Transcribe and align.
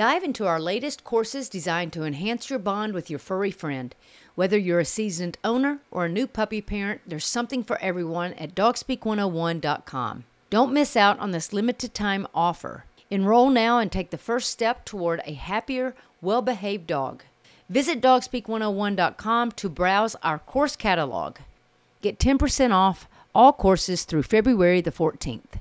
Dive 0.00 0.24
into 0.24 0.46
our 0.46 0.58
latest 0.58 1.04
courses 1.04 1.50
designed 1.50 1.92
to 1.92 2.04
enhance 2.04 2.48
your 2.48 2.58
bond 2.58 2.94
with 2.94 3.10
your 3.10 3.18
furry 3.18 3.50
friend. 3.50 3.94
Whether 4.34 4.56
you're 4.56 4.80
a 4.80 4.84
seasoned 4.86 5.36
owner 5.44 5.80
or 5.90 6.06
a 6.06 6.08
new 6.08 6.26
puppy 6.26 6.62
parent, 6.62 7.02
there's 7.06 7.26
something 7.26 7.62
for 7.62 7.78
everyone 7.82 8.32
at 8.32 8.54
dogspeak101.com. 8.54 10.24
Don't 10.48 10.72
miss 10.72 10.96
out 10.96 11.18
on 11.18 11.32
this 11.32 11.52
limited 11.52 11.92
time 11.92 12.26
offer. 12.34 12.86
Enroll 13.10 13.50
now 13.50 13.78
and 13.78 13.92
take 13.92 14.08
the 14.08 14.16
first 14.16 14.50
step 14.50 14.86
toward 14.86 15.20
a 15.26 15.34
happier, 15.34 15.94
well 16.22 16.40
behaved 16.40 16.86
dog. 16.86 17.22
Visit 17.68 18.00
dogspeak101.com 18.00 19.52
to 19.52 19.68
browse 19.68 20.16
our 20.22 20.38
course 20.38 20.76
catalog. 20.76 21.40
Get 22.00 22.18
10% 22.18 22.72
off 22.72 23.06
all 23.34 23.52
courses 23.52 24.04
through 24.04 24.22
February 24.22 24.80
the 24.80 24.92
14th. 24.92 25.60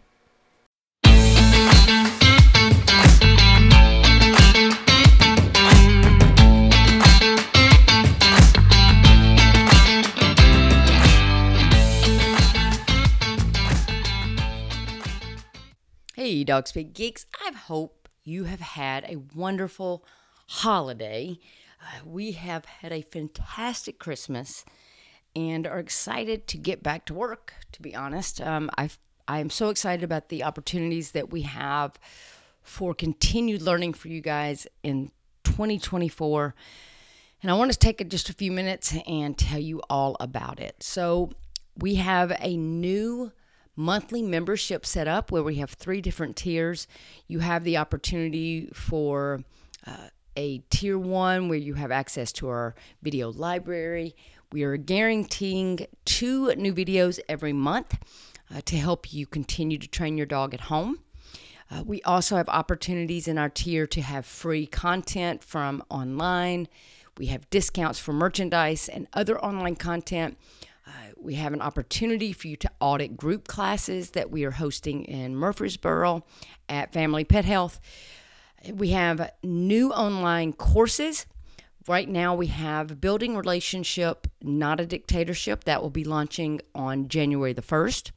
Hey, 16.29 16.43
Dog 16.43 16.67
Speak 16.67 16.93
Geeks. 16.93 17.25
I 17.43 17.53
hope 17.53 18.07
you 18.23 18.43
have 18.43 18.59
had 18.59 19.03
a 19.05 19.15
wonderful 19.33 20.05
holiday. 20.45 21.39
Uh, 21.81 22.05
we 22.05 22.33
have 22.33 22.65
had 22.65 22.91
a 22.91 23.01
fantastic 23.01 23.97
Christmas 23.97 24.63
and 25.35 25.65
are 25.65 25.79
excited 25.79 26.45
to 26.49 26.59
get 26.59 26.83
back 26.83 27.05
to 27.05 27.15
work, 27.15 27.55
to 27.71 27.81
be 27.81 27.95
honest. 27.95 28.39
Um, 28.41 28.69
i 28.77 28.91
I 29.27 29.39
am 29.39 29.49
so 29.49 29.69
excited 29.69 30.03
about 30.03 30.29
the 30.29 30.43
opportunities 30.43 31.13
that 31.13 31.31
we 31.31 31.41
have 31.41 31.97
for 32.61 32.93
continued 32.93 33.63
learning 33.63 33.93
for 33.93 34.09
you 34.09 34.21
guys 34.21 34.67
in 34.83 35.11
2024. 35.45 36.53
And 37.41 37.49
I 37.49 37.55
want 37.55 37.71
to 37.71 37.79
take 37.79 38.07
just 38.07 38.29
a 38.29 38.33
few 38.33 38.51
minutes 38.51 38.95
and 39.07 39.35
tell 39.35 39.57
you 39.59 39.81
all 39.89 40.15
about 40.19 40.59
it. 40.59 40.83
So, 40.83 41.31
we 41.75 41.95
have 41.95 42.37
a 42.39 42.55
new 42.55 43.31
monthly 43.79 44.21
membership 44.21 44.85
set 44.85 45.07
up 45.07 45.31
where 45.31 45.41
we 45.41 45.55
have 45.55 45.71
three 45.71 46.01
different 46.01 46.35
tiers. 46.35 46.85
You 47.27 47.39
have 47.39 47.63
the 47.63 47.77
opportunity 47.77 48.69
for 48.73 49.41
uh, 49.87 50.09
a 50.35 50.57
tier 50.69 50.99
one 50.99 51.47
where 51.47 51.57
you 51.57 51.75
have 51.75 51.89
access 51.89 52.33
to 52.33 52.49
our 52.49 52.75
video 53.01 53.31
library. 53.31 54.17
We 54.51 54.63
are 54.63 54.75
guaranteeing 54.75 55.87
two 56.03 56.53
new 56.55 56.73
videos 56.73 57.21
every 57.29 57.53
month 57.53 57.97
uh, 58.53 58.59
to 58.65 58.75
help 58.75 59.13
you 59.13 59.25
continue 59.25 59.77
to 59.77 59.87
train 59.87 60.17
your 60.17 60.25
dog 60.25 60.53
at 60.53 60.61
home. 60.61 60.99
Uh, 61.71 61.83
we 61.85 62.01
also 62.01 62.35
have 62.35 62.49
opportunities 62.49 63.29
in 63.29 63.37
our 63.37 63.49
tier 63.49 63.87
to 63.87 64.01
have 64.01 64.25
free 64.25 64.65
content 64.65 65.41
from 65.41 65.81
online. 65.89 66.67
We 67.17 67.27
have 67.27 67.49
discounts 67.49 67.99
for 67.99 68.11
merchandise 68.11 68.89
and 68.89 69.07
other 69.13 69.39
online 69.39 69.77
content. 69.77 70.37
Uh, 70.89 71.11
we 71.21 71.35
have 71.35 71.53
an 71.53 71.61
opportunity 71.61 72.33
for 72.33 72.47
you 72.47 72.55
to 72.55 72.71
audit 72.79 73.15
group 73.15 73.47
classes 73.47 74.11
that 74.11 74.31
we 74.31 74.43
are 74.43 74.51
hosting 74.51 75.03
in 75.03 75.35
Murfreesboro 75.35 76.25
at 76.67 76.91
Family 76.93 77.23
Pet 77.23 77.45
Health. 77.45 77.79
We 78.73 78.89
have 78.89 79.31
new 79.43 79.91
online 79.91 80.53
courses. 80.53 81.27
Right 81.87 82.09
now, 82.09 82.33
we 82.33 82.47
have 82.47 82.99
Building 82.99 83.37
Relationship, 83.37 84.27
Not 84.41 84.79
a 84.79 84.85
Dictatorship, 84.85 85.65
that 85.65 85.83
will 85.83 85.91
be 85.91 86.03
launching 86.03 86.59
on 86.73 87.07
January 87.07 87.53
the 87.53 87.61
1st. 87.61 88.11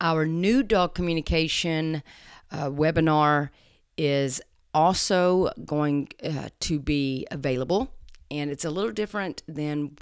Our 0.00 0.26
new 0.26 0.62
dog 0.62 0.94
communication 0.94 2.02
uh, 2.50 2.68
webinar 2.68 3.48
is 3.96 4.42
also 4.74 5.50
going 5.64 6.08
uh, 6.22 6.50
to 6.60 6.78
be 6.78 7.26
available, 7.30 7.90
and 8.30 8.50
it's 8.50 8.66
a 8.66 8.70
little 8.70 8.92
different 8.92 9.42
than 9.48 9.96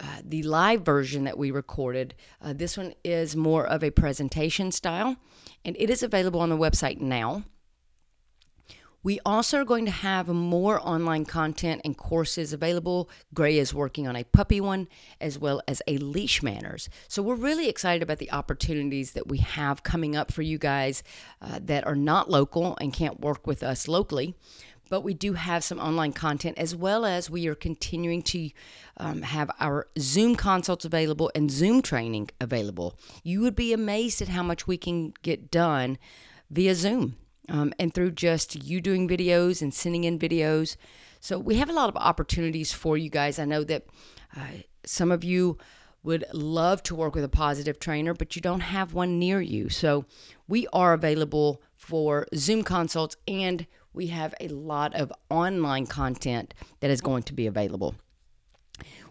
uh, 0.00 0.20
the 0.24 0.42
live 0.42 0.82
version 0.82 1.24
that 1.24 1.38
we 1.38 1.50
recorded. 1.50 2.14
Uh, 2.40 2.52
this 2.52 2.76
one 2.76 2.94
is 3.04 3.34
more 3.34 3.66
of 3.66 3.82
a 3.82 3.90
presentation 3.90 4.70
style, 4.70 5.16
and 5.64 5.76
it 5.78 5.90
is 5.90 6.02
available 6.02 6.40
on 6.40 6.50
the 6.50 6.56
website 6.56 7.00
now. 7.00 7.44
We 9.04 9.20
also 9.24 9.60
are 9.60 9.64
going 9.64 9.84
to 9.84 9.92
have 9.92 10.26
more 10.28 10.80
online 10.86 11.24
content 11.24 11.82
and 11.84 11.96
courses 11.96 12.52
available. 12.52 13.08
Gray 13.32 13.56
is 13.56 13.72
working 13.72 14.08
on 14.08 14.16
a 14.16 14.24
puppy 14.24 14.60
one 14.60 14.88
as 15.20 15.38
well 15.38 15.62
as 15.68 15.80
a 15.86 15.98
leash 15.98 16.42
manners. 16.42 16.88
So 17.06 17.22
we're 17.22 17.36
really 17.36 17.68
excited 17.68 18.02
about 18.02 18.18
the 18.18 18.32
opportunities 18.32 19.12
that 19.12 19.28
we 19.28 19.38
have 19.38 19.84
coming 19.84 20.16
up 20.16 20.32
for 20.32 20.42
you 20.42 20.58
guys 20.58 21.04
uh, 21.40 21.60
that 21.62 21.86
are 21.86 21.94
not 21.94 22.28
local 22.28 22.76
and 22.80 22.92
can't 22.92 23.20
work 23.20 23.46
with 23.46 23.62
us 23.62 23.86
locally 23.86 24.34
but 24.88 25.02
we 25.02 25.14
do 25.14 25.34
have 25.34 25.64
some 25.64 25.78
online 25.78 26.12
content 26.12 26.58
as 26.58 26.74
well 26.74 27.04
as 27.04 27.30
we 27.30 27.46
are 27.46 27.54
continuing 27.54 28.22
to 28.22 28.50
um, 28.96 29.22
have 29.22 29.50
our 29.60 29.86
Zoom 29.98 30.34
consults 30.34 30.84
available 30.84 31.30
and 31.34 31.50
Zoom 31.50 31.82
training 31.82 32.30
available. 32.40 32.98
You 33.22 33.40
would 33.42 33.56
be 33.56 33.72
amazed 33.72 34.20
at 34.22 34.28
how 34.28 34.42
much 34.42 34.66
we 34.66 34.76
can 34.76 35.14
get 35.22 35.50
done 35.50 35.98
via 36.50 36.74
Zoom 36.74 37.16
um, 37.48 37.72
and 37.78 37.92
through 37.92 38.12
just 38.12 38.64
you 38.64 38.80
doing 38.80 39.08
videos 39.08 39.62
and 39.62 39.72
sending 39.72 40.04
in 40.04 40.18
videos. 40.18 40.76
So 41.20 41.38
we 41.38 41.56
have 41.56 41.70
a 41.70 41.74
lot 41.74 41.88
of 41.88 41.96
opportunities 41.96 42.72
for 42.72 42.96
you 42.96 43.10
guys. 43.10 43.38
I 43.38 43.44
know 43.44 43.64
that 43.64 43.86
uh, 44.36 44.62
some 44.84 45.10
of 45.10 45.24
you 45.24 45.58
would 46.02 46.24
love 46.32 46.82
to 46.84 46.94
work 46.94 47.14
with 47.14 47.24
a 47.24 47.28
positive 47.28 47.78
trainer, 47.78 48.14
but 48.14 48.36
you 48.36 48.42
don't 48.42 48.60
have 48.60 48.94
one 48.94 49.18
near 49.18 49.40
you. 49.40 49.68
So 49.68 50.04
we 50.46 50.66
are 50.72 50.92
available 50.92 51.60
for 51.76 52.26
Zoom 52.34 52.62
consults 52.62 53.16
and 53.26 53.66
we 53.98 54.06
have 54.06 54.32
a 54.40 54.46
lot 54.46 54.94
of 54.94 55.12
online 55.28 55.84
content 55.84 56.54
that 56.78 56.88
is 56.88 57.00
going 57.00 57.24
to 57.24 57.34
be 57.34 57.48
available. 57.48 57.96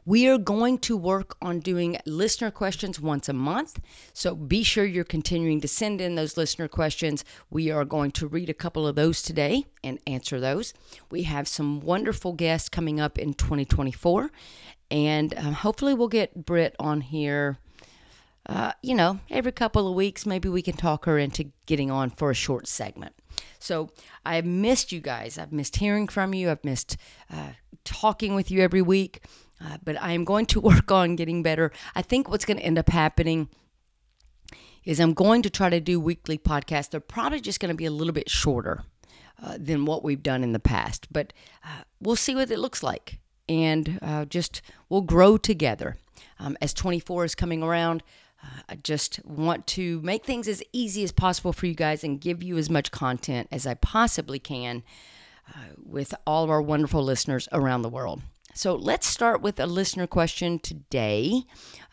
We 0.05 0.29
are 0.29 0.37
going 0.37 0.77
to 0.79 0.95
work 0.95 1.35
on 1.41 1.59
doing 1.59 1.97
listener 2.05 2.51
questions 2.51 2.97
once 2.97 3.27
a 3.27 3.33
month. 3.33 3.81
So 4.13 4.33
be 4.33 4.63
sure 4.63 4.85
you're 4.85 5.03
continuing 5.03 5.59
to 5.59 5.67
send 5.67 5.99
in 5.99 6.15
those 6.15 6.37
listener 6.37 6.69
questions. 6.69 7.25
We 7.49 7.69
are 7.69 7.83
going 7.83 8.11
to 8.11 8.27
read 8.27 8.49
a 8.49 8.53
couple 8.53 8.87
of 8.87 8.95
those 8.95 9.21
today 9.21 9.65
and 9.83 9.99
answer 10.07 10.39
those. 10.39 10.73
We 11.11 11.23
have 11.23 11.49
some 11.49 11.81
wonderful 11.81 12.31
guests 12.31 12.69
coming 12.69 13.01
up 13.01 13.19
in 13.19 13.33
2024. 13.33 14.31
And 14.89 15.37
um, 15.37 15.51
hopefully, 15.51 15.95
we'll 15.95 16.07
get 16.07 16.45
Britt 16.45 16.77
on 16.79 17.01
here. 17.01 17.57
Uh, 18.45 18.71
you 18.81 18.95
know, 18.95 19.19
every 19.29 19.51
couple 19.51 19.89
of 19.89 19.95
weeks, 19.95 20.25
maybe 20.25 20.47
we 20.47 20.61
can 20.61 20.77
talk 20.77 21.03
her 21.03 21.17
into 21.17 21.51
getting 21.65 21.91
on 21.91 22.09
for 22.09 22.31
a 22.31 22.33
short 22.33 22.65
segment. 22.65 23.13
So 23.59 23.89
I've 24.25 24.45
missed 24.45 24.91
you 24.91 24.99
guys. 24.99 25.37
I've 25.37 25.51
missed 25.51 25.77
hearing 25.77 26.07
from 26.07 26.33
you. 26.33 26.49
I've 26.49 26.63
missed 26.63 26.97
uh, 27.31 27.51
talking 27.83 28.35
with 28.35 28.51
you 28.51 28.61
every 28.61 28.81
week. 28.81 29.21
Uh, 29.63 29.77
but 29.83 30.01
I 30.01 30.11
am 30.11 30.23
going 30.23 30.45
to 30.47 30.59
work 30.71 30.91
on 30.91 31.15
getting 31.15 31.43
better. 31.43 31.71
I 31.95 32.01
think 32.01 32.29
what's 32.29 32.45
going 32.45 32.57
to 32.57 32.63
end 32.63 32.77
up 32.77 32.89
happening 32.89 33.49
is 34.85 34.99
I'm 34.99 35.13
going 35.13 35.41
to 35.41 35.49
try 35.49 35.69
to 35.69 35.81
do 35.81 35.99
weekly 35.99 36.37
podcasts. 36.37 36.89
They're 36.89 36.99
probably 36.99 37.41
just 37.41 37.59
going 37.59 37.69
to 37.69 37.75
be 37.75 37.85
a 37.85 37.91
little 37.91 38.13
bit 38.13 38.29
shorter 38.29 38.83
uh, 39.43 39.57
than 39.59 39.85
what 39.85 40.03
we've 40.03 40.23
done 40.23 40.43
in 40.43 40.53
the 40.53 40.59
past, 40.59 41.11
but 41.11 41.33
uh, 41.63 41.83
we'll 42.01 42.15
see 42.15 42.35
what 42.35 42.49
it 42.49 42.59
looks 42.59 42.81
like. 42.81 43.19
And 43.49 43.99
uh, 44.01 44.25
just 44.25 44.61
we'll 44.89 45.01
grow 45.01 45.37
together. 45.37 45.97
Um, 46.39 46.57
as 46.61 46.73
24 46.73 47.25
is 47.25 47.35
coming 47.35 47.63
around, 47.63 48.01
I 48.69 48.75
just 48.75 49.23
want 49.25 49.67
to 49.67 50.01
make 50.01 50.25
things 50.25 50.47
as 50.47 50.63
easy 50.73 51.03
as 51.03 51.11
possible 51.11 51.53
for 51.53 51.65
you 51.65 51.73
guys 51.73 52.03
and 52.03 52.19
give 52.19 52.43
you 52.43 52.57
as 52.57 52.69
much 52.69 52.91
content 52.91 53.47
as 53.51 53.65
I 53.65 53.75
possibly 53.75 54.39
can 54.39 54.83
uh, 55.49 55.73
with 55.83 56.13
all 56.25 56.43
of 56.43 56.49
our 56.49 56.61
wonderful 56.61 57.03
listeners 57.03 57.47
around 57.51 57.81
the 57.81 57.89
world. 57.89 58.21
So 58.53 58.75
let's 58.75 59.07
start 59.07 59.41
with 59.41 59.59
a 59.59 59.67
listener 59.67 60.07
question 60.07 60.59
today. 60.59 61.43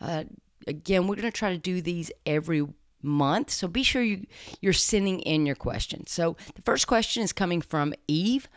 Uh, 0.01 0.25
again, 0.67 1.07
we're 1.07 1.15
going 1.15 1.31
to 1.31 1.37
try 1.37 1.51
to 1.51 1.57
do 1.57 1.81
these 1.81 2.11
every 2.25 2.65
month. 3.01 3.51
So 3.51 3.67
be 3.67 3.83
sure 3.83 4.01
you, 4.01 4.25
you're 4.61 4.73
sending 4.73 5.19
in 5.19 5.45
your 5.45 5.55
questions. 5.55 6.11
So 6.11 6.35
the 6.55 6.61
first 6.63 6.87
question 6.87 7.23
is 7.23 7.31
coming 7.31 7.61
from 7.61 7.93
Eve. 8.07 8.49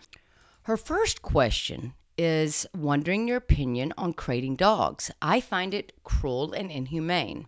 Her 0.62 0.76
first 0.76 1.22
question 1.22 1.92
is 2.18 2.66
wondering 2.76 3.28
your 3.28 3.36
opinion 3.36 3.94
on 3.96 4.12
crating 4.12 4.56
dogs. 4.56 5.10
I 5.22 5.40
find 5.40 5.72
it 5.72 5.92
cruel 6.02 6.52
and 6.52 6.70
inhumane. 6.70 7.46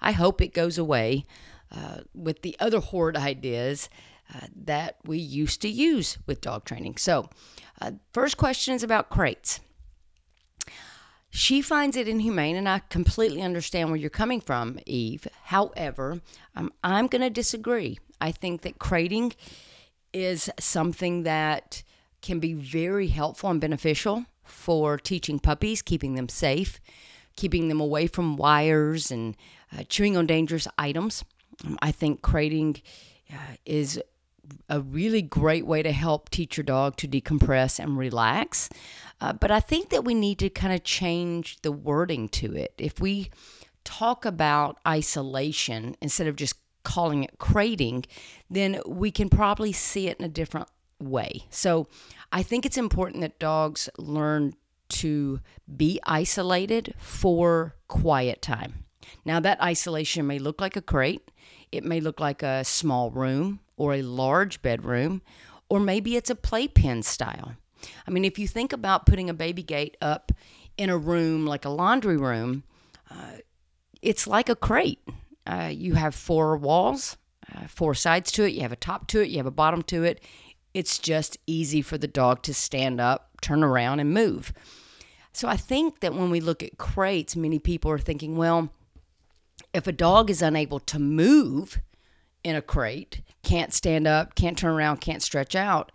I 0.00 0.12
hope 0.12 0.40
it 0.40 0.54
goes 0.54 0.78
away 0.78 1.26
uh, 1.70 2.02
with 2.14 2.42
the 2.42 2.56
other 2.60 2.80
horrid 2.80 3.16
ideas 3.16 3.90
uh, 4.32 4.46
that 4.64 4.96
we 5.04 5.18
used 5.18 5.60
to 5.62 5.68
use 5.68 6.18
with 6.26 6.40
dog 6.40 6.64
training. 6.64 6.96
So, 6.96 7.28
uh, 7.80 7.92
first 8.12 8.36
question 8.36 8.74
is 8.74 8.82
about 8.82 9.10
crates. 9.10 9.60
She 11.30 11.62
finds 11.62 11.96
it 11.96 12.08
inhumane, 12.08 12.56
and 12.56 12.68
I 12.68 12.80
completely 12.90 13.42
understand 13.42 13.88
where 13.88 13.96
you're 13.96 14.10
coming 14.10 14.40
from, 14.40 14.78
Eve. 14.84 15.26
However, 15.44 16.20
um, 16.54 16.70
I'm 16.84 17.06
going 17.06 17.22
to 17.22 17.30
disagree. 17.30 17.98
I 18.20 18.32
think 18.32 18.60
that 18.62 18.78
crating 18.78 19.32
is 20.12 20.50
something 20.60 21.22
that 21.22 21.82
can 22.22 22.40
be 22.40 22.54
very 22.54 23.08
helpful 23.08 23.50
and 23.50 23.60
beneficial 23.60 24.24
for 24.44 24.96
teaching 24.96 25.38
puppies, 25.38 25.82
keeping 25.82 26.14
them 26.14 26.28
safe, 26.28 26.80
keeping 27.36 27.68
them 27.68 27.80
away 27.80 28.06
from 28.06 28.36
wires 28.36 29.10
and 29.10 29.36
uh, 29.76 29.82
chewing 29.88 30.16
on 30.16 30.26
dangerous 30.26 30.68
items. 30.78 31.24
Um, 31.64 31.78
I 31.82 31.92
think 31.92 32.22
crating 32.22 32.80
uh, 33.32 33.56
is 33.66 34.00
a 34.68 34.80
really 34.80 35.22
great 35.22 35.66
way 35.66 35.82
to 35.82 35.92
help 35.92 36.28
teach 36.30 36.56
your 36.56 36.64
dog 36.64 36.96
to 36.96 37.08
decompress 37.08 37.78
and 37.78 37.96
relax. 37.96 38.68
Uh, 39.20 39.32
but 39.32 39.50
I 39.50 39.60
think 39.60 39.90
that 39.90 40.04
we 40.04 40.14
need 40.14 40.38
to 40.40 40.50
kind 40.50 40.74
of 40.74 40.82
change 40.82 41.58
the 41.62 41.72
wording 41.72 42.28
to 42.30 42.54
it. 42.54 42.74
If 42.76 43.00
we 43.00 43.30
talk 43.84 44.24
about 44.24 44.78
isolation 44.86 45.96
instead 46.00 46.26
of 46.26 46.36
just 46.36 46.54
calling 46.82 47.22
it 47.22 47.38
crating, 47.38 48.04
then 48.50 48.80
we 48.86 49.10
can 49.10 49.28
probably 49.28 49.72
see 49.72 50.08
it 50.08 50.18
in 50.18 50.24
a 50.24 50.28
different 50.28 50.68
way. 51.02 51.44
So 51.50 51.88
I 52.30 52.42
think 52.42 52.64
it's 52.64 52.78
important 52.78 53.20
that 53.20 53.38
dogs 53.38 53.88
learn 53.98 54.54
to 54.88 55.40
be 55.74 56.00
isolated 56.04 56.94
for 56.98 57.76
quiet 57.88 58.42
time. 58.42 58.84
Now, 59.24 59.40
that 59.40 59.62
isolation 59.62 60.26
may 60.26 60.38
look 60.38 60.60
like 60.60 60.76
a 60.76 60.82
crate, 60.82 61.30
it 61.70 61.84
may 61.84 62.00
look 62.00 62.20
like 62.20 62.42
a 62.42 62.64
small 62.64 63.10
room 63.10 63.60
or 63.76 63.94
a 63.94 64.02
large 64.02 64.62
bedroom, 64.62 65.22
or 65.68 65.80
maybe 65.80 66.16
it's 66.16 66.30
a 66.30 66.34
playpen 66.34 67.02
style. 67.02 67.54
I 68.06 68.10
mean, 68.10 68.24
if 68.24 68.38
you 68.38 68.46
think 68.46 68.72
about 68.72 69.06
putting 69.06 69.30
a 69.30 69.34
baby 69.34 69.62
gate 69.62 69.96
up 70.00 70.32
in 70.76 70.90
a 70.90 70.98
room 70.98 71.46
like 71.46 71.64
a 71.64 71.70
laundry 71.70 72.16
room, 72.16 72.64
uh, 73.10 73.38
it's 74.00 74.26
like 74.26 74.48
a 74.48 74.56
crate. 74.56 75.00
Uh, 75.46 75.70
you 75.72 75.94
have 75.94 76.14
four 76.14 76.56
walls, 76.56 77.16
uh, 77.54 77.66
four 77.66 77.94
sides 77.94 78.30
to 78.32 78.44
it, 78.44 78.52
you 78.52 78.60
have 78.60 78.72
a 78.72 78.76
top 78.76 79.08
to 79.08 79.20
it, 79.20 79.28
you 79.28 79.38
have 79.38 79.46
a 79.46 79.50
bottom 79.50 79.82
to 79.82 80.04
it. 80.04 80.22
It's 80.74 80.98
just 80.98 81.38
easy 81.46 81.82
for 81.82 81.98
the 81.98 82.08
dog 82.08 82.42
to 82.42 82.54
stand 82.54 83.00
up, 83.00 83.30
turn 83.40 83.62
around, 83.62 84.00
and 84.00 84.12
move. 84.12 84.52
So 85.32 85.48
I 85.48 85.56
think 85.56 86.00
that 86.00 86.14
when 86.14 86.30
we 86.30 86.40
look 86.40 86.62
at 86.62 86.78
crates, 86.78 87.36
many 87.36 87.58
people 87.58 87.90
are 87.90 87.98
thinking, 87.98 88.36
well, 88.36 88.70
if 89.72 89.86
a 89.86 89.92
dog 89.92 90.30
is 90.30 90.42
unable 90.42 90.80
to 90.80 90.98
move 90.98 91.80
in 92.44 92.56
a 92.56 92.62
crate, 92.62 93.22
can't 93.42 93.72
stand 93.72 94.06
up, 94.06 94.34
can't 94.34 94.58
turn 94.58 94.74
around, 94.74 95.00
can't 95.00 95.22
stretch 95.22 95.54
out, 95.54 95.92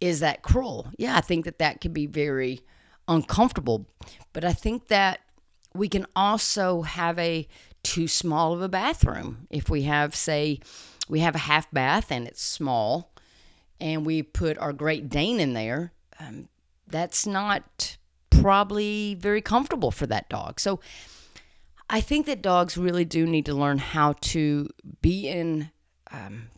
is 0.00 0.20
that 0.20 0.42
cruel? 0.42 0.88
Yeah, 0.98 1.16
I 1.16 1.20
think 1.20 1.44
that 1.44 1.58
that 1.58 1.80
can 1.80 1.92
be 1.92 2.06
very 2.06 2.60
uncomfortable. 3.06 3.86
But 4.32 4.44
I 4.44 4.52
think 4.52 4.88
that 4.88 5.20
we 5.74 5.88
can 5.88 6.06
also 6.16 6.82
have 6.82 7.18
a 7.18 7.46
too 7.82 8.08
small 8.08 8.52
of 8.52 8.62
a 8.62 8.68
bathroom. 8.68 9.46
If 9.50 9.68
we 9.68 9.82
have, 9.82 10.14
say, 10.14 10.60
we 11.08 11.20
have 11.20 11.34
a 11.34 11.38
half 11.38 11.70
bath 11.70 12.10
and 12.10 12.26
it's 12.26 12.42
small, 12.42 13.09
and 13.80 14.04
we 14.04 14.22
put 14.22 14.58
our 14.58 14.72
Great 14.72 15.08
Dane 15.08 15.40
in 15.40 15.54
there, 15.54 15.92
um, 16.18 16.48
that's 16.86 17.26
not 17.26 17.96
probably 18.30 19.14
very 19.14 19.42
comfortable 19.42 19.90
for 19.90 20.06
that 20.06 20.28
dog. 20.28 20.60
So 20.60 20.80
I 21.88 22.00
think 22.00 22.26
that 22.26 22.42
dogs 22.42 22.76
really 22.76 23.04
do 23.04 23.26
need 23.26 23.46
to 23.46 23.54
learn 23.54 23.78
how 23.78 24.14
to 24.20 24.68
be 25.02 25.28
in 25.28 25.70
um, 26.10 26.48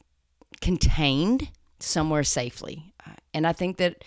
contained 0.60 1.50
somewhere 1.80 2.22
safely. 2.22 2.92
Uh, 3.06 3.12
and 3.34 3.46
I 3.46 3.52
think 3.52 3.78
that 3.78 4.04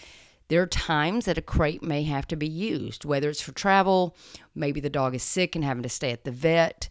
there 0.47 0.61
are 0.61 0.67
times 0.67 1.25
that 1.25 1.37
a 1.37 1.41
crate 1.41 1.81
may 1.81 2.03
have 2.03 2.27
to 2.27 2.35
be 2.35 2.47
used, 2.47 3.05
whether 3.05 3.29
it's 3.29 3.41
for 3.41 3.51
travel, 3.51 4.15
maybe 4.53 4.79
the 4.79 4.89
dog 4.89 5.15
is 5.15 5.23
sick 5.23 5.55
and 5.55 5.65
having 5.65 5.83
to 5.83 5.89
stay 5.89 6.11
at 6.11 6.23
the 6.23 6.31
vet, 6.31 6.89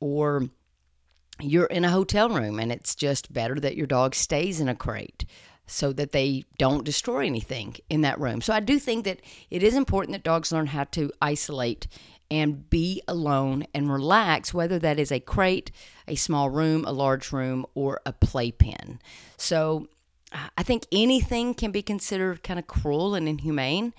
or 0.00 0.50
you're 1.40 1.66
in 1.66 1.84
a 1.84 1.90
hotel 1.90 2.28
room 2.28 2.58
and 2.58 2.70
it's 2.70 2.94
just 2.94 3.32
better 3.32 3.56
that 3.56 3.76
your 3.76 3.86
dog 3.86 4.14
stays 4.14 4.60
in 4.60 4.68
a 4.68 4.74
crate 4.74 5.24
so 5.66 5.92
that 5.92 6.12
they 6.12 6.44
don't 6.58 6.84
destroy 6.84 7.26
anything 7.26 7.76
in 7.88 8.02
that 8.02 8.20
room. 8.20 8.40
So 8.40 8.52
I 8.52 8.60
do 8.60 8.78
think 8.78 9.04
that 9.04 9.20
it 9.50 9.62
is 9.62 9.74
important 9.74 10.12
that 10.12 10.22
dogs 10.22 10.52
learn 10.52 10.66
how 10.68 10.84
to 10.84 11.10
isolate 11.22 11.86
and 12.30 12.68
be 12.68 13.02
alone 13.08 13.66
and 13.74 13.92
relax, 13.92 14.52
whether 14.52 14.78
that 14.78 14.98
is 14.98 15.12
a 15.12 15.20
crate, 15.20 15.70
a 16.06 16.14
small 16.14 16.50
room, 16.50 16.84
a 16.84 16.92
large 16.92 17.32
room, 17.32 17.64
or 17.74 18.00
a 18.04 18.12
playpen. 18.12 19.00
So 19.36 19.88
I 20.56 20.62
think 20.62 20.86
anything 20.90 21.54
can 21.54 21.70
be 21.70 21.82
considered 21.82 22.42
kind 22.42 22.58
of 22.58 22.66
cruel 22.66 23.14
and 23.14 23.28
inhumane. 23.28 23.94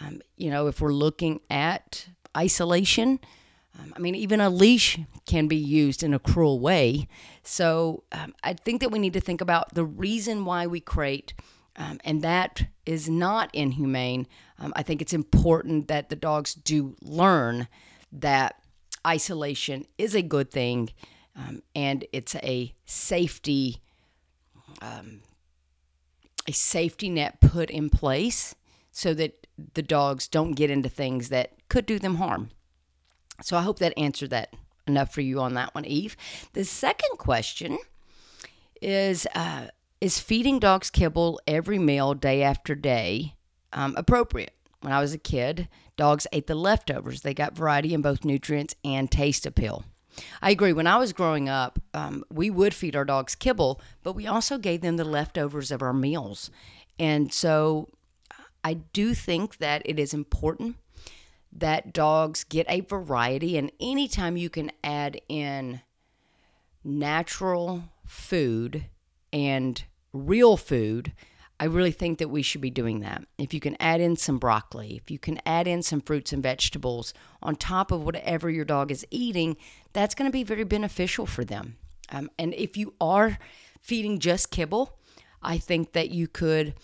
Um, 0.00 0.20
you 0.36 0.50
know, 0.50 0.66
if 0.66 0.80
we're 0.80 0.92
looking 0.92 1.40
at 1.50 2.08
isolation, 2.36 3.20
um, 3.78 3.92
I 3.96 4.00
mean, 4.00 4.14
even 4.14 4.40
a 4.40 4.50
leash 4.50 4.98
can 5.26 5.46
be 5.46 5.56
used 5.56 6.02
in 6.02 6.12
a 6.12 6.18
cruel 6.18 6.58
way. 6.58 7.08
So 7.42 8.04
um, 8.12 8.34
I 8.42 8.54
think 8.54 8.80
that 8.80 8.90
we 8.90 8.98
need 8.98 9.12
to 9.12 9.20
think 9.20 9.40
about 9.40 9.74
the 9.74 9.84
reason 9.84 10.44
why 10.44 10.66
we 10.66 10.80
crate, 10.80 11.32
um, 11.76 12.00
and 12.04 12.22
that 12.22 12.66
is 12.84 13.08
not 13.08 13.54
inhumane. 13.54 14.26
Um, 14.58 14.72
I 14.74 14.82
think 14.82 15.00
it's 15.00 15.12
important 15.12 15.88
that 15.88 16.08
the 16.08 16.16
dogs 16.16 16.54
do 16.54 16.96
learn 17.02 17.68
that 18.10 18.56
isolation 19.06 19.86
is 19.96 20.14
a 20.14 20.22
good 20.22 20.50
thing 20.50 20.90
um, 21.36 21.62
and 21.74 22.04
it's 22.12 22.34
a 22.36 22.74
safety. 22.84 23.80
Um, 24.82 25.22
a 26.46 26.52
safety 26.52 27.10
net 27.10 27.40
put 27.40 27.68
in 27.68 27.90
place 27.90 28.54
so 28.90 29.12
that 29.12 29.46
the 29.74 29.82
dogs 29.82 30.26
don't 30.26 30.52
get 30.52 30.70
into 30.70 30.88
things 30.88 31.28
that 31.28 31.52
could 31.68 31.84
do 31.84 31.98
them 31.98 32.16
harm. 32.16 32.50
So 33.40 33.56
I 33.56 33.62
hope 33.62 33.78
that 33.78 33.94
answered 33.96 34.30
that 34.30 34.54
enough 34.86 35.12
for 35.12 35.20
you 35.20 35.40
on 35.40 35.54
that 35.54 35.74
one, 35.74 35.84
Eve. 35.84 36.16
The 36.54 36.64
second 36.64 37.18
question 37.18 37.78
is 38.80 39.26
uh, 39.34 39.68
Is 40.00 40.18
feeding 40.18 40.58
dogs 40.58 40.90
kibble 40.90 41.40
every 41.46 41.78
meal, 41.78 42.14
day 42.14 42.42
after 42.42 42.74
day, 42.74 43.34
um, 43.72 43.94
appropriate? 43.96 44.54
When 44.80 44.92
I 44.92 45.00
was 45.00 45.12
a 45.12 45.18
kid, 45.18 45.68
dogs 45.96 46.26
ate 46.32 46.46
the 46.46 46.54
leftovers. 46.54 47.22
They 47.22 47.34
got 47.34 47.56
variety 47.56 47.94
in 47.94 48.02
both 48.02 48.24
nutrients 48.24 48.74
and 48.84 49.10
taste 49.10 49.44
appeal. 49.44 49.84
I 50.40 50.50
agree. 50.50 50.72
When 50.72 50.86
I 50.86 50.98
was 50.98 51.12
growing 51.12 51.48
up, 51.48 51.78
um, 51.94 52.24
we 52.30 52.50
would 52.50 52.74
feed 52.74 52.96
our 52.96 53.04
dogs 53.04 53.34
kibble, 53.34 53.80
but 54.02 54.14
we 54.14 54.26
also 54.26 54.58
gave 54.58 54.80
them 54.80 54.96
the 54.96 55.04
leftovers 55.04 55.70
of 55.70 55.82
our 55.82 55.92
meals. 55.92 56.50
And 56.98 57.32
so 57.32 57.88
I 58.64 58.74
do 58.74 59.14
think 59.14 59.58
that 59.58 59.82
it 59.84 59.98
is 59.98 60.12
important 60.12 60.76
that 61.52 61.92
dogs 61.92 62.44
get 62.44 62.66
a 62.68 62.80
variety, 62.80 63.56
and 63.56 63.72
anytime 63.80 64.36
you 64.36 64.50
can 64.50 64.70
add 64.84 65.20
in 65.28 65.80
natural 66.84 67.84
food 68.04 68.86
and 69.32 69.84
real 70.12 70.56
food, 70.56 71.12
I 71.60 71.64
really 71.64 71.90
think 71.90 72.18
that 72.18 72.30
we 72.30 72.42
should 72.42 72.60
be 72.60 72.70
doing 72.70 73.00
that. 73.00 73.24
If 73.36 73.52
you 73.52 73.60
can 73.60 73.76
add 73.80 74.00
in 74.00 74.16
some 74.16 74.38
broccoli, 74.38 74.96
if 74.96 75.10
you 75.10 75.18
can 75.18 75.40
add 75.44 75.66
in 75.66 75.82
some 75.82 76.00
fruits 76.00 76.32
and 76.32 76.42
vegetables 76.42 77.12
on 77.42 77.56
top 77.56 77.90
of 77.90 78.04
whatever 78.04 78.48
your 78.48 78.64
dog 78.64 78.92
is 78.92 79.04
eating, 79.10 79.56
that's 79.92 80.14
going 80.14 80.28
to 80.28 80.32
be 80.32 80.44
very 80.44 80.64
beneficial 80.64 81.26
for 81.26 81.44
them. 81.44 81.76
Um, 82.10 82.30
and 82.38 82.54
if 82.54 82.76
you 82.76 82.94
are 83.00 83.38
feeding 83.80 84.20
just 84.20 84.50
kibble, 84.50 84.98
I 85.42 85.58
think 85.58 85.92
that 85.92 86.10
you 86.10 86.28
could 86.28 86.74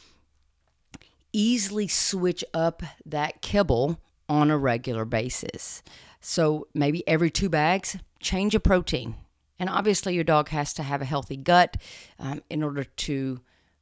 easily 1.33 1.89
switch 1.89 2.45
up 2.53 2.83
that 3.07 3.43
kibble 3.43 4.01
on 4.29 4.51
a 4.51 4.59
regular 4.59 5.05
basis. 5.05 5.83
So 6.21 6.69
maybe 6.75 7.07
every 7.07 7.31
two 7.31 7.49
bags, 7.49 7.99
change 8.21 8.55
a 8.55 8.61
protein. 8.61 9.17
And 9.59 9.69
obviously, 9.69 10.15
your 10.15 10.25
dog 10.25 10.49
has 10.49 10.75
to 10.75 10.83
have 10.83 11.03
a 11.03 11.05
healthy 11.05 11.37
gut 11.37 11.77
um, 12.19 12.43
in 12.51 12.63
order 12.63 12.85
to 12.85 13.41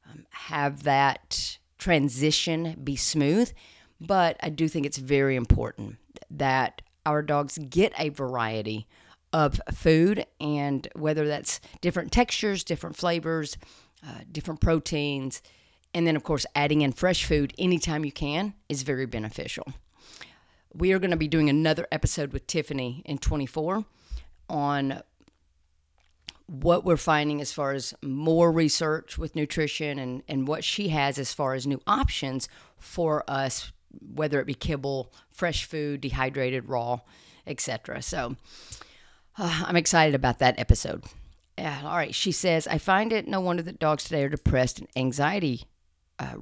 um, 0.09 0.27
have 0.31 0.83
that 0.83 1.59
transition 1.79 2.77
be 2.83 2.97
smooth. 2.97 3.53
But 4.01 4.37
I 4.41 4.51
do 4.51 4.69
think 4.69 4.85
it's 4.85 4.99
very 4.99 5.37
important 5.37 5.97
that 6.31 6.83
our 7.07 7.23
dogs 7.23 7.59
get 7.59 7.93
a 7.99 8.11
variety 8.11 8.87
of 9.33 9.61
food, 9.73 10.27
and 10.41 10.87
whether 10.95 11.27
that's 11.27 11.61
different 11.81 12.13
textures, 12.13 12.65
different 12.65 12.97
flavors, 12.97 13.57
uh, 14.07 14.21
different 14.31 14.61
proteins, 14.61 15.41
and 15.95 16.07
then, 16.07 16.17
of 16.17 16.23
course, 16.23 16.45
adding 16.55 16.83
in 16.83 16.93
fresh 16.93 17.25
food 17.25 17.55
anytime 17.59 18.05
you 18.05 18.13
can 18.13 18.55
is 18.69 18.83
very 18.83 19.07
beneficial. 19.07 19.73
We 20.75 20.93
are 20.93 20.99
going 20.99 21.11
to 21.11 21.17
be 21.17 21.29
doing 21.29 21.51
another 21.51 21.87
episode 21.93 22.33
with 22.33 22.47
Tiffany 22.47 23.03
in 23.05 23.19
24 23.19 23.85
on 24.49 25.03
what 26.47 26.85
we're 26.85 26.97
finding 26.97 27.41
as 27.41 27.53
far 27.53 27.73
as 27.73 27.95
more 28.03 28.51
research 28.51 29.19
with 29.19 29.37
nutrition 29.37 29.99
and, 29.99 30.23
and 30.29 30.49
what 30.49 30.65
she 30.65 30.89
has 30.89 31.19
as 31.19 31.33
far 31.35 31.55
as 31.55 31.67
new 31.67 31.81
options 31.87 32.49
for 32.79 33.23
us, 33.29 33.73
whether 34.15 34.41
it 34.41 34.47
be 34.47 34.55
kibble, 34.55 35.13
fresh 35.31 35.65
food, 35.65 36.01
dehydrated, 36.01 36.69
raw, 36.69 37.01
etc. 37.47 38.01
So 38.01 38.37
uh, 39.39 39.65
I'm 39.67 39.77
excited 39.77 40.15
about 40.15 40.39
that 40.39 40.59
episode. 40.59 41.05
Yeah, 41.59 41.83
all 41.85 41.97
right. 41.97 42.15
She 42.15 42.33
says, 42.33 42.67
I 42.67 42.79
find 42.79 43.13
it 43.13 43.29
no 43.29 43.41
wonder 43.41 43.63
that 43.63 43.79
dogs 43.79 44.05
today 44.05 44.25
are 44.25 44.31
depressed 44.31 44.79
and 44.79 44.89
anxiety 44.97 45.65
uh. 46.19 46.35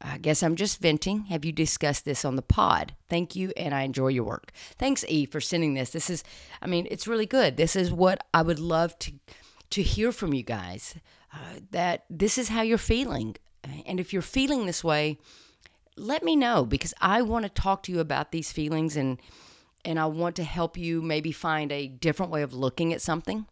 I 0.00 0.18
guess 0.18 0.42
I'm 0.42 0.56
just 0.56 0.80
venting. 0.80 1.24
Have 1.24 1.44
you 1.44 1.52
discussed 1.52 2.04
this 2.04 2.24
on 2.24 2.36
the 2.36 2.42
pod? 2.42 2.94
Thank 3.08 3.36
you, 3.36 3.52
and 3.56 3.74
I 3.74 3.82
enjoy 3.82 4.08
your 4.08 4.24
work. 4.24 4.52
Thanks, 4.78 5.04
E, 5.08 5.26
for 5.26 5.40
sending 5.40 5.74
this. 5.74 5.90
This 5.90 6.10
is, 6.10 6.24
I 6.62 6.66
mean, 6.66 6.86
it's 6.90 7.08
really 7.08 7.26
good. 7.26 7.56
This 7.56 7.76
is 7.76 7.92
what 7.92 8.24
I 8.32 8.42
would 8.42 8.58
love 8.58 8.98
to 9.00 9.12
to 9.70 9.82
hear 9.82 10.10
from 10.10 10.34
you 10.34 10.42
guys. 10.42 10.96
Uh, 11.32 11.60
that 11.70 12.04
this 12.10 12.38
is 12.38 12.48
how 12.48 12.62
you're 12.62 12.78
feeling, 12.78 13.36
and 13.86 14.00
if 14.00 14.12
you're 14.12 14.22
feeling 14.22 14.66
this 14.66 14.82
way, 14.82 15.18
let 15.96 16.24
me 16.24 16.34
know 16.34 16.64
because 16.64 16.94
I 17.00 17.22
want 17.22 17.44
to 17.44 17.48
talk 17.48 17.82
to 17.84 17.92
you 17.92 18.00
about 18.00 18.32
these 18.32 18.50
feelings 18.52 18.96
and 18.96 19.20
and 19.84 19.98
I 19.98 20.06
want 20.06 20.36
to 20.36 20.44
help 20.44 20.76
you 20.76 21.00
maybe 21.00 21.32
find 21.32 21.72
a 21.72 21.88
different 21.88 22.32
way 22.32 22.42
of 22.42 22.52
looking 22.52 22.92
at 22.92 23.00
something. 23.00 23.46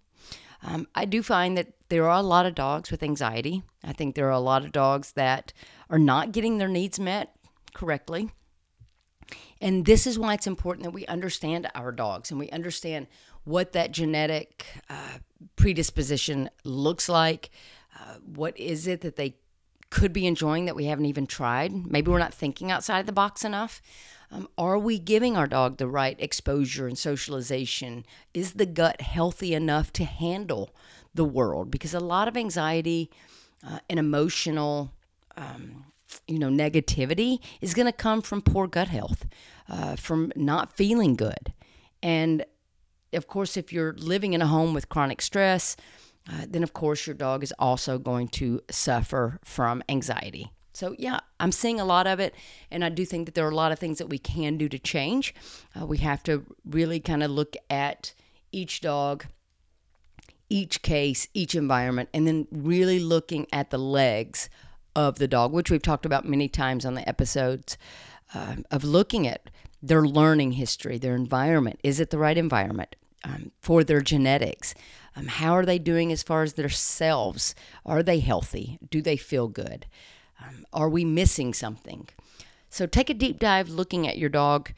Um, 0.62 0.88
I 0.95 1.05
do 1.05 1.23
find 1.23 1.57
that 1.57 1.73
there 1.88 2.09
are 2.09 2.19
a 2.19 2.23
lot 2.23 2.47
of 2.47 2.55
dogs 2.55 2.91
with 2.91 3.03
anxiety. 3.03 3.62
I 3.85 3.93
think 3.93 4.15
there 4.15 4.27
are 4.27 4.33
a 4.33 4.41
lot 4.41 4.65
of 4.65 4.73
dogs 4.73 5.12
that 5.12 5.53
are 5.88 5.99
not 5.99 6.33
getting 6.33 6.59
their 6.59 6.69
needs 6.69 6.99
met 6.99 7.35
correctly. 7.75 8.31
And 9.61 9.85
this 9.85 10.07
is 10.07 10.19
why 10.19 10.35
it's 10.35 10.47
important 10.47 10.85
that 10.85 10.91
we 10.91 11.07
understand 11.07 11.69
our 11.75 11.93
dogs 11.93 12.31
and 12.31 12.38
we 12.38 12.50
understand 12.50 13.07
what 13.45 13.73
that 13.73 13.93
genetic 13.93 14.67
uh, 14.88 15.19
predisposition 15.57 16.50
looks 16.65 17.09
like. 17.09 17.50
Uh, 17.99 18.17
what 18.25 18.59
is 18.59 18.87
it 18.87 19.00
that 19.00 19.17
they 19.17 19.37
could 19.91 20.12
be 20.12 20.27
enjoying 20.27 20.67
that 20.67 20.77
we 20.77 20.85
haven't 20.85 21.07
even 21.07 21.27
tried? 21.27 21.73
Maybe 21.73 22.11
we're 22.11 22.19
not 22.19 22.35
thinking 22.35 22.71
outside 22.71 23.07
the 23.07 23.12
box 23.12 23.45
enough. 23.45 23.81
Um, 24.30 24.49
are 24.58 24.78
we 24.78 24.99
giving 24.99 25.37
our 25.37 25.47
dog 25.47 25.78
the 25.78 25.88
right 25.88 26.16
exposure 26.18 26.87
and 26.87 26.99
socialization? 26.99 28.04
Is 28.35 28.54
the 28.54 28.66
gut 28.66 29.00
healthy 29.00 29.54
enough 29.54 29.92
to 29.94 30.04
handle 30.04 30.70
the 31.14 31.25
world? 31.25 31.70
Because 31.70 31.94
a 31.94 32.00
lot 32.00 32.28
of 32.28 32.37
anxiety 32.37 33.11
uh, 33.66 33.78
and 33.88 33.99
emotional 33.99 34.92
um, 35.37 35.87
you 36.26 36.38
know, 36.38 36.49
negativity 36.49 37.38
is 37.61 37.75
going 37.75 37.87
to 37.87 37.92
come 37.92 38.23
from 38.23 38.42
poor 38.42 38.66
gut 38.66 38.88
health, 38.88 39.26
uh, 39.68 39.97
from 39.97 40.32
not 40.37 40.73
feeling 40.73 41.14
good. 41.14 41.52
And 42.02 42.44
of 43.12 43.26
course, 43.26 43.56
if 43.56 43.73
you're 43.73 43.94
living 43.94 44.32
in 44.32 44.42
a 44.42 44.47
home 44.47 44.75
with 44.75 44.88
chronic 44.88 45.23
stress, 45.23 45.76
uh, 46.30 46.47
then 46.49 46.62
of 46.62 46.73
course 46.73 47.06
your 47.06 47.14
dog 47.14 47.42
is 47.42 47.54
also 47.58 47.99
going 47.99 48.28
to 48.28 48.61
suffer 48.70 49.38
from 49.42 49.82
anxiety. 49.88 50.50
So, 50.72 50.94
yeah, 50.98 51.20
I'm 51.40 51.52
seeing 51.52 51.80
a 51.80 51.84
lot 51.84 52.06
of 52.06 52.20
it, 52.20 52.34
and 52.70 52.84
I 52.84 52.88
do 52.88 53.04
think 53.04 53.26
that 53.26 53.34
there 53.34 53.46
are 53.46 53.50
a 53.50 53.54
lot 53.54 53.72
of 53.72 53.78
things 53.78 53.98
that 53.98 54.08
we 54.08 54.18
can 54.18 54.56
do 54.56 54.68
to 54.68 54.78
change. 54.78 55.34
Uh, 55.78 55.87
we 55.87 55.98
have 55.98 56.22
to 56.25 56.44
really 56.64 57.00
kind 57.00 57.22
of 57.22 57.30
look 57.30 57.56
at 57.68 58.14
each 58.52 58.80
dog, 58.80 59.26
each 60.48 60.82
case, 60.82 61.28
each 61.34 61.54
environment, 61.54 62.08
and 62.14 62.26
then 62.26 62.46
really 62.52 63.00
looking 63.00 63.46
at 63.52 63.70
the 63.70 63.78
legs 63.78 64.48
of 64.94 65.18
the 65.18 65.28
dog, 65.28 65.52
which 65.52 65.70
we've 65.70 65.82
talked 65.82 66.06
about 66.06 66.25
many 66.25 66.48
times 66.48 66.84
on 66.84 66.94
the 66.94 67.08
episodes, 67.08 67.76
uh, 68.34 68.56
of 68.70 68.84
looking 68.84 69.26
at 69.26 69.50
their 69.82 70.02
learning 70.02 70.52
history, 70.52 70.98
their 70.98 71.14
environment. 71.14 71.80
Is 71.82 72.00
it 72.00 72.10
the 72.10 72.18
right 72.18 72.37
environment 72.37 72.96
um, 73.25 73.52
for 73.60 73.84
their 73.84 74.00
genetics? 74.00 74.75
Um, 75.14 75.26
how 75.26 75.52
are 75.52 75.64
they 75.64 75.78
doing 75.78 76.12
as 76.12 76.22
far 76.22 76.42
as 76.42 76.54
their 76.54 76.68
selves? 76.68 77.54
Are 77.87 78.02
they 78.02 78.20
healthy? 78.20 78.78
Do 78.90 79.02
they 79.02 79.16
feel 79.16 79.48
good? 79.48 79.87
Um, 80.40 80.66
are 80.73 80.88
we 80.88 81.04
missing 81.04 81.52
something? 81.54 82.09
So 82.71 82.87
take 82.87 83.11
a 83.11 83.14
deep 83.14 83.38
dive 83.38 83.68
looking 83.68 84.07
at 84.07 84.18
your 84.18 84.28
dog 84.28 84.73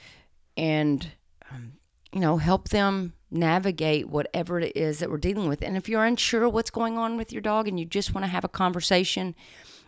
and, 0.57 1.09
um, 1.51 1.73
you 2.13 2.21
know, 2.21 2.37
help 2.39 2.69
them 2.69 3.15
navigate 3.31 4.09
whatever 4.09 4.59
it 4.61 4.77
is 4.77 4.99
that 4.99 5.11
we're 5.11 5.19
dealing 5.19 5.49
with. 5.49 5.63
And 5.63 5.77
if 5.77 5.89
you're 5.89 6.05
unsure 6.05 6.49
what's 6.49 6.71
going 6.71 6.99
on 6.99 7.17
with 7.17 7.33
your 7.33 7.43
dog 7.43 7.69
and 7.69 7.79
you 7.79 7.87
just 7.87 8.15
want 8.15 8.25
to 8.25 8.31
have 8.31 8.45
a 8.45 8.49
conversation, 8.49 9.35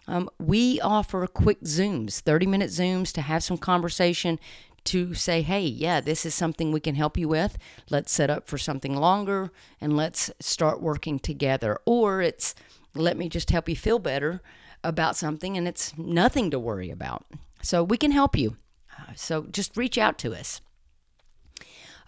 um, 0.06 0.28
we 0.38 0.80
offer 0.80 1.26
quick 1.26 1.60
Zooms, 1.62 2.20
30 2.20 2.46
minute 2.46 2.70
Zooms 2.70 3.12
to 3.12 3.22
have 3.22 3.44
some 3.44 3.58
conversation 3.58 4.38
to 4.84 5.14
say, 5.14 5.42
hey, 5.42 5.64
yeah, 5.64 6.00
this 6.00 6.26
is 6.26 6.34
something 6.34 6.72
we 6.72 6.80
can 6.80 6.96
help 6.96 7.16
you 7.16 7.28
with. 7.28 7.56
Let's 7.88 8.12
set 8.12 8.30
up 8.30 8.48
for 8.48 8.58
something 8.58 8.96
longer 8.96 9.52
and 9.80 9.96
let's 9.96 10.30
start 10.40 10.82
working 10.82 11.20
together. 11.20 11.78
Or 11.86 12.20
it's 12.20 12.54
let 12.94 13.16
me 13.16 13.28
just 13.28 13.50
help 13.50 13.68
you 13.68 13.76
feel 13.76 13.98
better 13.98 14.42
about 14.84 15.16
something 15.16 15.56
and 15.56 15.68
it's 15.68 15.96
nothing 15.96 16.50
to 16.50 16.58
worry 16.58 16.90
about. 16.90 17.24
So 17.62 17.82
we 17.82 17.96
can 17.96 18.10
help 18.10 18.36
you. 18.36 18.56
Uh, 18.98 19.12
so 19.14 19.46
just 19.50 19.76
reach 19.76 19.98
out 19.98 20.18
to 20.18 20.34
us. 20.34 20.60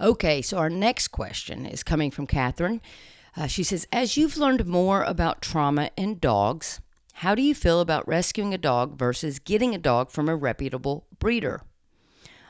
Okay, 0.00 0.42
so 0.42 0.58
our 0.58 0.70
next 0.70 1.08
question 1.08 1.64
is 1.66 1.82
coming 1.82 2.10
from 2.10 2.26
Catherine. 2.26 2.80
Uh, 3.36 3.46
she 3.46 3.62
says, 3.62 3.86
As 3.92 4.16
you've 4.16 4.36
learned 4.36 4.66
more 4.66 5.02
about 5.02 5.40
trauma 5.40 5.90
in 5.96 6.18
dogs, 6.18 6.80
how 7.18 7.34
do 7.34 7.42
you 7.42 7.54
feel 7.54 7.80
about 7.80 8.06
rescuing 8.08 8.52
a 8.52 8.58
dog 8.58 8.98
versus 8.98 9.38
getting 9.38 9.74
a 9.74 9.78
dog 9.78 10.10
from 10.10 10.28
a 10.28 10.34
reputable 10.34 11.06
breeder? 11.20 11.62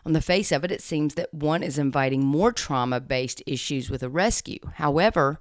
On 0.07 0.13
the 0.13 0.23
face 0.23 0.53
of 0.53 0.65
it, 0.65 0.73
it 0.73 0.83
seems 0.83 1.15
that 1.15 1.33
one 1.33 1.63
is 1.63 1.79
inviting 1.79 2.25
more 2.25 2.53
trauma 2.53 3.01
based 3.01 3.43
issues 3.47 3.91
with 3.91 4.03
a 4.03 4.09
rescue. 4.09 4.59
However, 4.75 5.41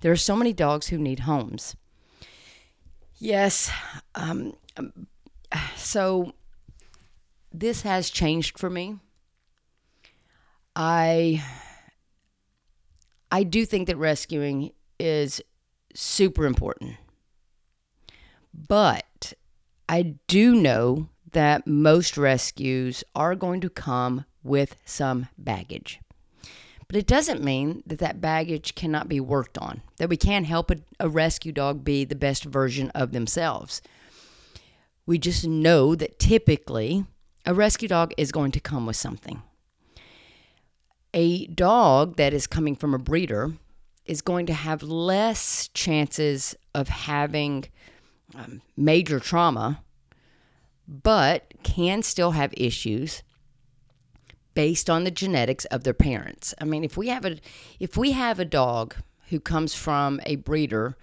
there 0.00 0.12
are 0.12 0.16
so 0.16 0.36
many 0.36 0.52
dogs 0.52 0.88
who 0.88 0.98
need 0.98 1.20
homes. 1.20 1.76
Yes. 3.18 3.70
Um, 4.14 4.54
so 5.76 6.32
this 7.52 7.82
has 7.82 8.10
changed 8.10 8.58
for 8.58 8.70
me. 8.70 8.98
I 10.76 11.42
I 13.30 13.42
do 13.42 13.64
think 13.66 13.86
that 13.88 13.96
rescuing 13.96 14.72
is 14.98 15.42
super 15.94 16.46
important. 16.46 16.96
But 18.52 19.32
I 19.88 20.16
do 20.26 20.54
know 20.54 21.08
that 21.32 21.66
most 21.66 22.16
rescues 22.16 23.04
are 23.14 23.34
going 23.34 23.60
to 23.62 23.70
come 23.70 24.24
with 24.42 24.76
some 24.84 25.28
baggage. 25.36 26.00
But 26.88 26.96
it 26.96 27.06
doesn't 27.06 27.44
mean 27.44 27.82
that 27.86 27.98
that 27.98 28.20
baggage 28.20 28.74
cannot 28.74 29.08
be 29.08 29.20
worked 29.20 29.58
on, 29.58 29.82
that 29.98 30.08
we 30.08 30.16
can't 30.16 30.46
help 30.46 30.70
a, 30.70 30.76
a, 30.98 31.08
rescue 31.08 31.52
dog 31.52 31.84
be 31.84 32.04
the 32.04 32.14
best 32.14 32.44
version 32.44 32.90
of 32.94 33.12
themselves. 33.12 33.82
We 35.04 35.18
just 35.18 35.46
know 35.46 35.94
that 35.94 36.18
typically 36.18 37.04
a 37.44 37.52
rescue 37.52 37.88
dog 37.88 38.14
is 38.16 38.32
going 38.32 38.52
to 38.52 38.60
come 38.60 38.86
with 38.86 38.96
something. 38.96 39.42
A 41.12 41.46
dog 41.46 42.16
that 42.16 42.32
is 42.32 42.46
coming 42.46 42.74
from 42.74 42.94
a 42.94 42.98
breeder 42.98 43.52
is 44.06 44.22
going 44.22 44.46
to 44.46 44.54
have 44.54 44.82
less 44.82 45.68
chances 45.74 46.56
of 46.74 46.88
having 46.88 47.66
um, 48.34 48.62
major 48.76 49.20
trauma, 49.20 49.82
but 50.86 51.52
can 51.62 52.02
still 52.02 52.30
have 52.30 52.54
issues 52.56 53.22
based 54.58 54.90
on 54.90 55.04
the 55.04 55.10
genetics 55.12 55.66
of 55.66 55.84
their 55.84 55.94
parents. 55.94 56.52
I 56.60 56.64
mean, 56.64 56.82
if 56.82 56.96
we 56.96 57.06
have 57.10 57.24
a 57.24 57.36
if 57.78 57.96
we 57.96 58.10
have 58.10 58.40
a 58.40 58.44
dog 58.44 58.96
who 59.28 59.38
comes 59.38 59.72
from 59.72 60.20
a 60.26 60.34
breeder 60.34 60.96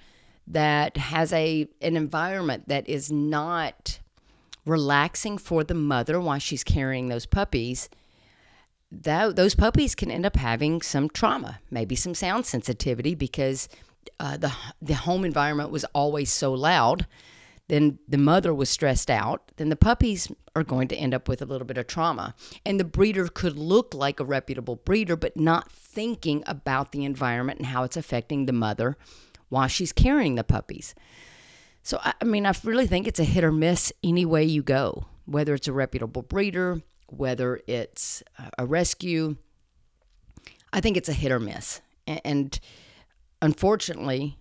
that 0.46 0.98
has 0.98 1.32
a 1.32 1.66
an 1.80 1.96
environment 1.96 2.68
that 2.68 2.90
is 2.90 3.14
not 3.14 4.00
relaxing 4.66 5.38
for 5.38 5.64
the 5.64 5.74
mother 5.74 6.20
while 6.20 6.38
she's 6.38 6.66
carrying 6.66 7.08
those 7.08 7.26
puppies, 7.26 7.88
that 8.92 9.38
those 9.38 9.56
puppies 9.56 9.96
can 9.96 10.12
end 10.12 10.26
up 10.26 10.36
having 10.36 10.82
some 10.82 11.08
trauma, 11.08 11.62
maybe 11.72 11.96
some 11.96 12.14
sound 12.14 12.46
sensitivity 12.46 13.16
because 13.16 13.70
uh, 14.20 14.36
the 14.36 14.52
the 14.82 14.96
home 14.96 15.24
environment 15.24 15.72
was 15.72 15.86
always 15.94 16.30
so 16.30 16.54
loud, 16.54 17.08
then 17.68 17.98
the 18.08 18.18
mother 18.18 18.54
was 18.54 18.70
stressed 18.70 19.10
out, 19.10 19.52
then 19.58 19.70
the 19.70 19.76
puppies 19.76 20.32
are 20.56 20.64
going 20.64 20.88
to 20.88 20.96
end 20.96 21.14
up 21.14 21.28
with 21.28 21.42
a 21.42 21.46
little 21.46 21.66
bit 21.66 21.78
of 21.78 21.88
trauma. 21.88 22.36
And 22.66 22.80
the 22.80 22.86
breeder 22.86 23.28
could 23.28 23.58
look 23.58 23.94
like 23.94 24.20
a 24.20 24.26
reputable 24.26 24.76
breeder, 24.76 25.16
but 25.16 25.36
not 25.36 25.72
thinking 25.72 26.44
about 26.46 26.92
the 26.92 27.04
environment 27.04 27.60
and 27.60 27.68
how 27.68 27.84
it's 27.84 27.98
affecting 27.98 28.46
the 28.46 28.54
mother 28.54 28.98
while 29.50 29.68
she's 29.68 29.92
carrying 29.92 30.36
the 30.36 30.44
puppies. 30.44 30.94
So, 31.82 32.00
I 32.04 32.24
mean, 32.24 32.46
I 32.46 32.54
really 32.64 32.88
think 32.88 33.08
it's 33.08 33.20
a 33.20 33.24
hit 33.24 33.44
or 33.44 33.52
miss 33.52 33.92
any 34.04 34.26
way 34.26 34.44
you 34.44 34.64
go, 34.64 35.06
whether 35.26 35.54
it's 35.54 35.68
a 35.68 35.74
reputable 35.74 36.24
breeder, 36.24 36.82
whether 37.08 37.62
it's 37.68 38.24
a 38.58 38.66
rescue. 38.66 39.38
I 40.74 40.82
think 40.82 40.98
it's 40.98 41.10
a 41.10 41.14
hit 41.14 41.32
or 41.32 41.40
miss. 41.40 41.82
And 42.08 42.60
unfortunately, 43.42 44.38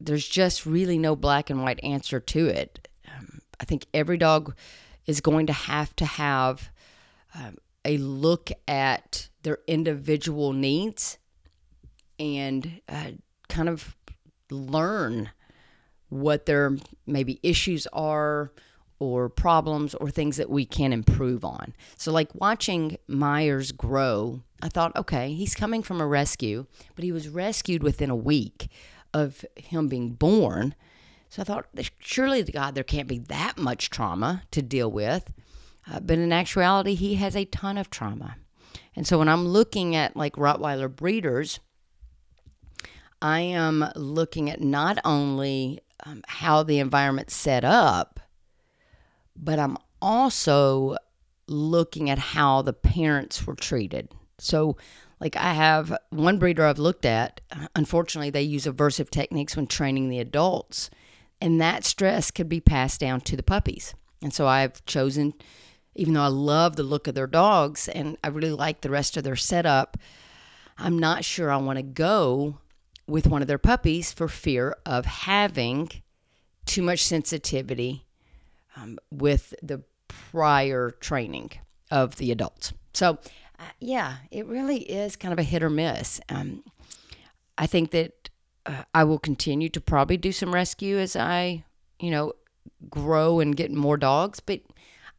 there's 0.00 0.26
just 0.26 0.66
really 0.66 0.98
no 0.98 1.16
black 1.16 1.50
and 1.50 1.62
white 1.62 1.80
answer 1.82 2.20
to 2.20 2.46
it. 2.46 2.88
Um, 3.06 3.40
I 3.60 3.64
think 3.64 3.86
every 3.92 4.16
dog 4.16 4.54
is 5.06 5.20
going 5.20 5.46
to 5.46 5.52
have 5.52 5.94
to 5.96 6.04
have 6.04 6.70
um, 7.34 7.56
a 7.84 7.96
look 7.98 8.50
at 8.66 9.28
their 9.42 9.58
individual 9.66 10.52
needs 10.52 11.18
and 12.18 12.80
uh, 12.88 13.12
kind 13.48 13.68
of 13.68 13.96
learn 14.50 15.30
what 16.08 16.46
their 16.46 16.76
maybe 17.06 17.38
issues 17.42 17.86
are 17.92 18.52
or 19.00 19.28
problems 19.28 19.94
or 19.94 20.10
things 20.10 20.36
that 20.36 20.50
we 20.50 20.64
can 20.64 20.92
improve 20.92 21.44
on. 21.44 21.72
So, 21.96 22.10
like 22.12 22.34
watching 22.34 22.98
Myers 23.06 23.72
grow, 23.72 24.42
I 24.60 24.68
thought, 24.68 24.96
okay, 24.96 25.32
he's 25.34 25.54
coming 25.54 25.82
from 25.82 26.00
a 26.00 26.06
rescue, 26.06 26.66
but 26.96 27.04
he 27.04 27.12
was 27.12 27.28
rescued 27.28 27.82
within 27.82 28.10
a 28.10 28.16
week 28.16 28.68
of 29.14 29.44
him 29.56 29.88
being 29.88 30.12
born. 30.12 30.74
So 31.28 31.42
I 31.42 31.44
thought, 31.44 31.66
surely 31.98 32.42
God, 32.42 32.74
there 32.74 32.84
can't 32.84 33.08
be 33.08 33.18
that 33.18 33.58
much 33.58 33.90
trauma 33.90 34.42
to 34.50 34.62
deal 34.62 34.90
with. 34.90 35.30
Uh, 35.90 36.00
but 36.00 36.18
in 36.18 36.32
actuality, 36.32 36.94
he 36.94 37.14
has 37.16 37.36
a 37.36 37.44
ton 37.46 37.78
of 37.78 37.90
trauma. 37.90 38.36
And 38.94 39.06
so 39.06 39.18
when 39.18 39.28
I'm 39.28 39.46
looking 39.46 39.94
at 39.94 40.16
like 40.16 40.34
Rottweiler 40.34 40.94
breeders, 40.94 41.60
I 43.20 43.40
am 43.40 43.90
looking 43.96 44.50
at 44.50 44.60
not 44.60 44.98
only 45.04 45.80
um, 46.04 46.22
how 46.26 46.62
the 46.62 46.78
environment's 46.78 47.34
set 47.34 47.64
up, 47.64 48.20
but 49.36 49.58
I'm 49.58 49.76
also 50.00 50.96
looking 51.46 52.10
at 52.10 52.18
how 52.18 52.62
the 52.62 52.72
parents 52.72 53.46
were 53.46 53.54
treated. 53.54 54.12
So 54.38 54.76
Like 55.20 55.36
I 55.36 55.52
have 55.52 55.96
one 56.10 56.38
breeder 56.38 56.64
I've 56.64 56.78
looked 56.78 57.04
at, 57.04 57.40
unfortunately, 57.74 58.30
they 58.30 58.42
use 58.42 58.66
aversive 58.66 59.10
techniques 59.10 59.56
when 59.56 59.66
training 59.66 60.08
the 60.08 60.20
adults, 60.20 60.90
and 61.40 61.60
that 61.60 61.84
stress 61.84 62.30
could 62.30 62.48
be 62.48 62.60
passed 62.60 63.00
down 63.00 63.20
to 63.22 63.36
the 63.36 63.42
puppies. 63.42 63.94
And 64.22 64.32
so 64.32 64.46
I've 64.46 64.84
chosen, 64.86 65.34
even 65.94 66.14
though 66.14 66.22
I 66.22 66.28
love 66.28 66.76
the 66.76 66.82
look 66.82 67.06
of 67.06 67.14
their 67.14 67.26
dogs 67.26 67.88
and 67.88 68.16
I 68.22 68.28
really 68.28 68.52
like 68.52 68.80
the 68.80 68.90
rest 68.90 69.16
of 69.16 69.24
their 69.24 69.36
setup, 69.36 69.96
I'm 70.76 70.98
not 70.98 71.24
sure 71.24 71.50
I 71.50 71.56
want 71.56 71.78
to 71.78 71.82
go 71.82 72.58
with 73.06 73.26
one 73.26 73.42
of 73.42 73.48
their 73.48 73.58
puppies 73.58 74.12
for 74.12 74.28
fear 74.28 74.76
of 74.84 75.04
having 75.04 75.90
too 76.66 76.82
much 76.82 77.02
sensitivity 77.02 78.06
um, 78.76 78.98
with 79.10 79.54
the 79.62 79.82
prior 80.08 80.90
training 80.90 81.50
of 81.90 82.16
the 82.16 82.30
adults. 82.30 82.72
So, 82.92 83.18
uh, 83.58 83.64
yeah, 83.80 84.18
it 84.30 84.46
really 84.46 84.78
is 84.78 85.16
kind 85.16 85.32
of 85.32 85.38
a 85.38 85.42
hit 85.42 85.62
or 85.62 85.70
miss. 85.70 86.20
Um, 86.28 86.62
I 87.56 87.66
think 87.66 87.90
that 87.90 88.30
uh, 88.66 88.84
I 88.94 89.04
will 89.04 89.18
continue 89.18 89.68
to 89.70 89.80
probably 89.80 90.16
do 90.16 90.32
some 90.32 90.54
rescue 90.54 90.98
as 90.98 91.16
I, 91.16 91.64
you 91.98 92.10
know, 92.10 92.34
grow 92.88 93.40
and 93.40 93.56
get 93.56 93.72
more 93.72 93.96
dogs, 93.96 94.40
but 94.40 94.60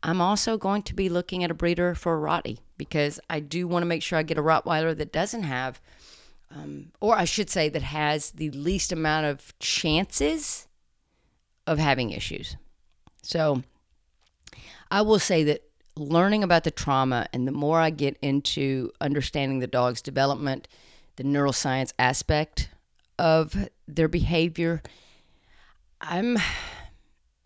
I'm 0.04 0.22
also 0.22 0.58
going 0.58 0.84
to 0.84 0.94
be 0.94 1.10
looking 1.10 1.44
at 1.44 1.52
a 1.52 1.54
breeder 1.54 1.94
for 1.94 2.16
a 2.16 2.22
Rottie 2.22 2.60
because 2.78 3.20
I 3.30 3.42
do 3.42 3.68
want 3.68 3.84
to 3.84 3.88
make 3.88 4.02
sure 4.02 4.18
I 4.18 4.24
get 4.24 4.38
a 4.38 4.44
Rottweiler 4.44 4.96
that 4.98 5.12
doesn't 5.12 5.44
have, 5.44 5.82
um, 6.56 6.92
or 7.02 7.16
I 7.16 7.26
should 7.26 7.50
say, 7.50 7.68
that 7.70 7.82
has 7.82 8.32
the 8.32 8.50
least 8.52 8.92
amount 8.92 9.26
of 9.26 9.58
chances 9.60 10.68
of 11.68 11.78
having 11.78 12.12
issues. 12.12 12.56
So 13.22 13.64
I 14.90 15.02
will 15.02 15.20
say 15.20 15.44
that 15.44 15.69
learning 16.00 16.44
about 16.44 16.64
the 16.64 16.72
trauma 16.72 17.28
and 17.34 17.48
the 17.48 17.52
more 17.52 17.80
I 17.80 17.90
get 17.90 18.18
into 18.22 18.92
understanding 19.02 19.60
the 19.60 19.68
dog's 19.68 20.02
development, 20.02 20.68
the 21.18 21.24
neuroscience 21.24 21.94
aspect 22.00 22.70
of 23.18 23.70
their 23.88 24.08
behavior, 24.08 24.82
I'm 26.02 26.38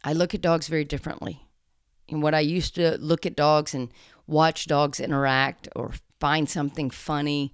I 0.03 0.13
look 0.13 0.33
at 0.33 0.41
dogs 0.41 0.67
very 0.67 0.83
differently. 0.83 1.47
And 2.09 2.21
what 2.21 2.35
I 2.35 2.41
used 2.41 2.75
to 2.75 2.97
look 2.97 3.25
at 3.25 3.35
dogs 3.35 3.73
and 3.73 3.89
watch 4.27 4.67
dogs 4.67 4.99
interact 4.99 5.69
or 5.75 5.93
find 6.19 6.49
something 6.49 6.89
funny, 6.89 7.53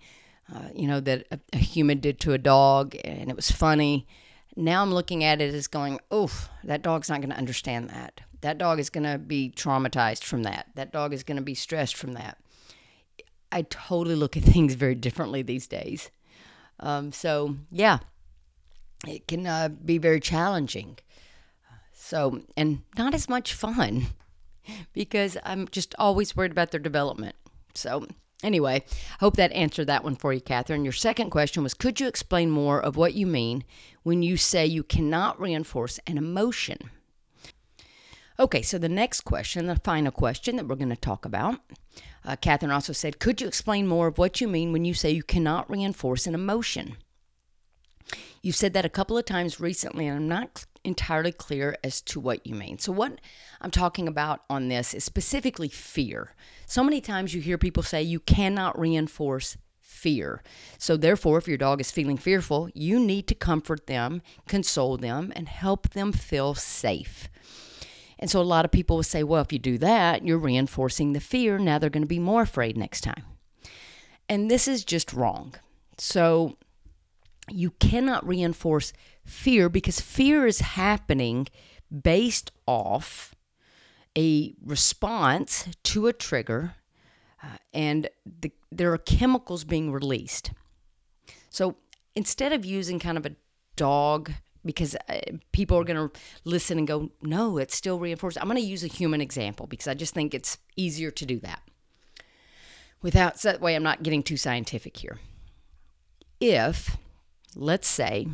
uh, 0.53 0.70
you 0.74 0.88
know, 0.88 1.00
that 1.00 1.27
a, 1.32 1.39
a, 1.53 1.58
human 1.58 2.00
did 2.00 2.20
to 2.22 2.34
a 2.34 2.38
dog 2.38 2.96
and 3.03 3.29
it 3.29 3.36
was 3.36 3.51
funny. 3.51 4.08
Now 4.56 4.82
I'm 4.82 4.94
looking 4.94 5.24
at 5.24 5.41
it 5.41 5.53
as 5.53 5.68
going, 5.68 6.00
oh, 6.10 6.32
that 6.63 6.82
dog's 6.82 7.10
not 7.10 7.22
going 7.22 7.29
to 7.29 7.38
understand 7.38 7.89
that. 7.89 8.22
That 8.41 8.58
dog 8.58 8.79
is 8.79 8.89
going 8.89 9.03
to 9.03 9.17
be 9.17 9.51
traumatized 9.55 10.24
from 10.24 10.43
that. 10.43 10.67
That 10.75 10.91
dog 10.91 11.13
is 11.13 11.24
going 11.24 11.38
to 11.38 11.43
be 11.43 11.55
stressed 11.55 11.96
from 11.96 12.13
that. 12.13 12.38
I 13.51 13.63
totally 13.63 14.15
look 14.15 14.38
at 14.38 14.43
things 14.53 14.75
very 14.75 14.96
differently 14.96 15.41
these 15.41 15.67
days. 15.67 16.12
Um, 16.79 17.12
so, 17.12 17.55
yeah, 17.72 18.00
it 19.08 19.27
can 19.27 19.46
uh, 19.46 19.69
be 19.69 19.98
very 19.98 20.19
challenging. 20.19 20.98
So, 21.93 22.41
and 22.55 22.84
not 22.98 23.13
as 23.13 23.27
much 23.27 23.53
fun 23.53 24.08
because 24.93 25.38
I'm 25.43 25.67
just 25.67 25.93
always 26.00 26.36
worried 26.36 26.51
about 26.51 26.72
their 26.72 26.79
development. 26.79 27.36
So, 27.74 28.08
anyway, 28.41 28.84
hope 29.19 29.36
that 29.36 29.51
answered 29.51 29.88
that 29.88 30.03
one 30.03 30.15
for 30.15 30.31
you, 30.31 30.39
Catherine. 30.39 30.86
Your 30.86 30.93
second 30.93 31.29
question 31.29 31.62
was 31.62 31.74
Could 31.74 32.00
you 32.00 32.08
explain 32.08 32.50
more 32.50 32.79
of 32.79 32.96
what 32.96 33.13
you 33.13 33.27
mean 33.27 33.65
when 34.03 34.24
you 34.24 34.38
say 34.38 34.65
you 34.65 34.84
cannot 34.84 35.39
reinforce 35.39 36.00
an 36.08 36.17
emotion? 36.17 36.89
Okay, 38.39 38.62
so 38.62 38.77
the 38.77 38.88
next 38.88 39.22
question, 39.22 39.65
the 39.65 39.75
final 39.75 40.13
question 40.13 40.55
that 40.55 40.65
we're 40.65 40.77
going 40.77 40.88
to 40.88 40.96
talk 40.96 41.25
about, 41.25 41.60
uh, 42.24 42.38
Catherine 42.38 42.72
also 42.72 42.93
said, 42.93 43.19
Could 43.19 43.41
you 43.41 43.48
explain 43.48 43.86
more 43.86 44.08
of 44.08 44.17
what 44.17 44.39
you 44.39 44.48
mean 44.48 44.72
when 44.72 44.86
you 44.86 44.93
say 44.93 45.12
you 45.12 45.24
cannot 45.24 45.69
reinforce 45.69 46.25
an 46.25 46.34
emotion? 46.34 46.96
You've 48.41 48.55
said 48.55 48.72
that 48.74 48.86
a 48.86 48.89
couple 48.89 49.17
of 49.17 49.25
times 49.25 49.60
recently, 49.60 50.08
and 50.08 50.15
I'm 50.15 50.27
not 50.29 50.65
entirely 50.86 51.34
clear 51.34 51.75
as 51.84 52.00
to 52.03 52.22
what 52.22 52.48
you 52.48 52.55
mean. 52.55 52.77
So, 52.77 52.93
what 52.93 53.19
I'm 53.60 53.72
talking 53.72 54.08
about 54.08 54.46
on 54.50 54.69
this 54.69 54.93
is 54.93 55.03
specifically 55.03 55.67
fear. 55.67 56.34
So 56.65 56.81
many 56.81 57.01
times 57.01 57.34
you 57.34 57.41
hear 57.41 57.58
people 57.58 57.84
say 57.84 58.02
you 58.02 58.21
cannot 58.21 58.80
reinforce 58.80 59.58
fear. 59.82 60.41
So, 60.78 60.95
therefore, 60.95 61.39
if 61.39 61.47
your 61.49 61.58
dog 61.58 61.82
is 61.82 61.91
feeling 61.91 62.17
fearful, 62.17 62.69
you 62.73 63.02
need 63.02 63.28
to 63.28 63.36
comfort 63.36 63.88
them, 63.88 64.21
console 64.47 64.95
them, 64.95 65.34
and 65.36 65.49
help 65.49 65.89
them 65.89 66.13
feel 66.13 66.56
safe. 66.56 67.28
And 68.19 68.29
so, 68.29 68.41
a 68.41 68.43
lot 68.43 68.65
of 68.65 68.71
people 68.71 68.97
will 68.97 69.03
say, 69.03 69.23
well, 69.23 69.41
if 69.41 69.53
you 69.53 69.60
do 69.60 69.77
that, 69.77 70.25
you're 70.25 70.38
reinforcing 70.38 71.13
the 71.13 71.21
fear. 71.21 71.58
Now 71.58 71.79
they're 71.79 71.89
going 71.89 72.03
to 72.03 72.08
be 72.08 72.19
more 72.19 72.41
afraid 72.41 72.77
next 72.77 73.01
time. 73.01 73.23
And 74.27 74.51
this 74.51 74.67
is 74.67 74.84
just 74.84 75.13
wrong. 75.13 75.55
So, 75.97 76.58
you 77.49 77.71
cannot 77.71 78.27
reinforce 78.27 78.93
fear 79.25 79.69
because 79.69 80.01
fear 80.01 80.45
is 80.45 80.60
happening 80.60 81.47
based 82.03 82.51
off 82.67 83.34
a 84.17 84.53
response 84.63 85.67
to 85.84 86.08
a 86.08 86.13
trigger 86.13 86.75
uh, 87.41 87.58
and 87.73 88.10
the, 88.41 88.51
there 88.71 88.91
are 88.91 88.97
chemicals 88.97 89.63
being 89.63 89.91
released. 89.91 90.51
So 91.49 91.75
instead 92.15 92.51
of 92.53 92.65
using 92.65 92.99
kind 92.99 93.17
of 93.17 93.25
a 93.25 93.36
dog, 93.75 94.32
because 94.65 94.95
uh, 95.08 95.19
people 95.52 95.78
are 95.78 95.84
going 95.84 96.10
to 96.10 96.19
listen 96.43 96.78
and 96.78 96.88
go, 96.88 97.12
no, 97.22 97.58
it's 97.58 97.76
still 97.76 98.00
reinforced. 98.00 98.38
I'm 98.39 98.48
going 98.48 98.58
to 98.58 98.62
use 98.62 98.84
a 98.84 98.88
human 98.88 99.22
example 99.22 99.67
because 99.67 99.88
I 99.88 99.93
just 99.93 100.13
think 100.13 100.34
it's 100.34 100.58
easier 100.76 101.12
to 101.12 101.26
do 101.26 101.39
that. 101.39 101.62
Without, 103.02 103.39
so 103.39 103.52
that 103.52 103.62
way 103.62 103.76
I'm 103.76 103.84
not 103.84 104.04
getting 104.04 104.24
too 104.24 104.38
scientific 104.38 104.98
here. 104.98 105.19
If 106.39 106.98
let's 107.56 107.88
say 107.88 108.28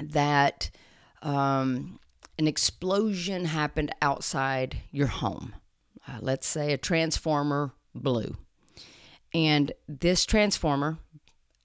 that 0.00 0.70
um, 1.22 1.98
an 2.38 2.46
explosion 2.46 3.46
happened 3.46 3.94
outside 4.02 4.78
your 4.90 5.06
home. 5.06 5.54
Uh, 6.06 6.18
let's 6.20 6.46
say 6.46 6.72
a 6.72 6.78
transformer 6.78 7.72
blew. 7.94 8.36
And 9.32 9.72
this 9.88 10.26
transformer, 10.26 10.98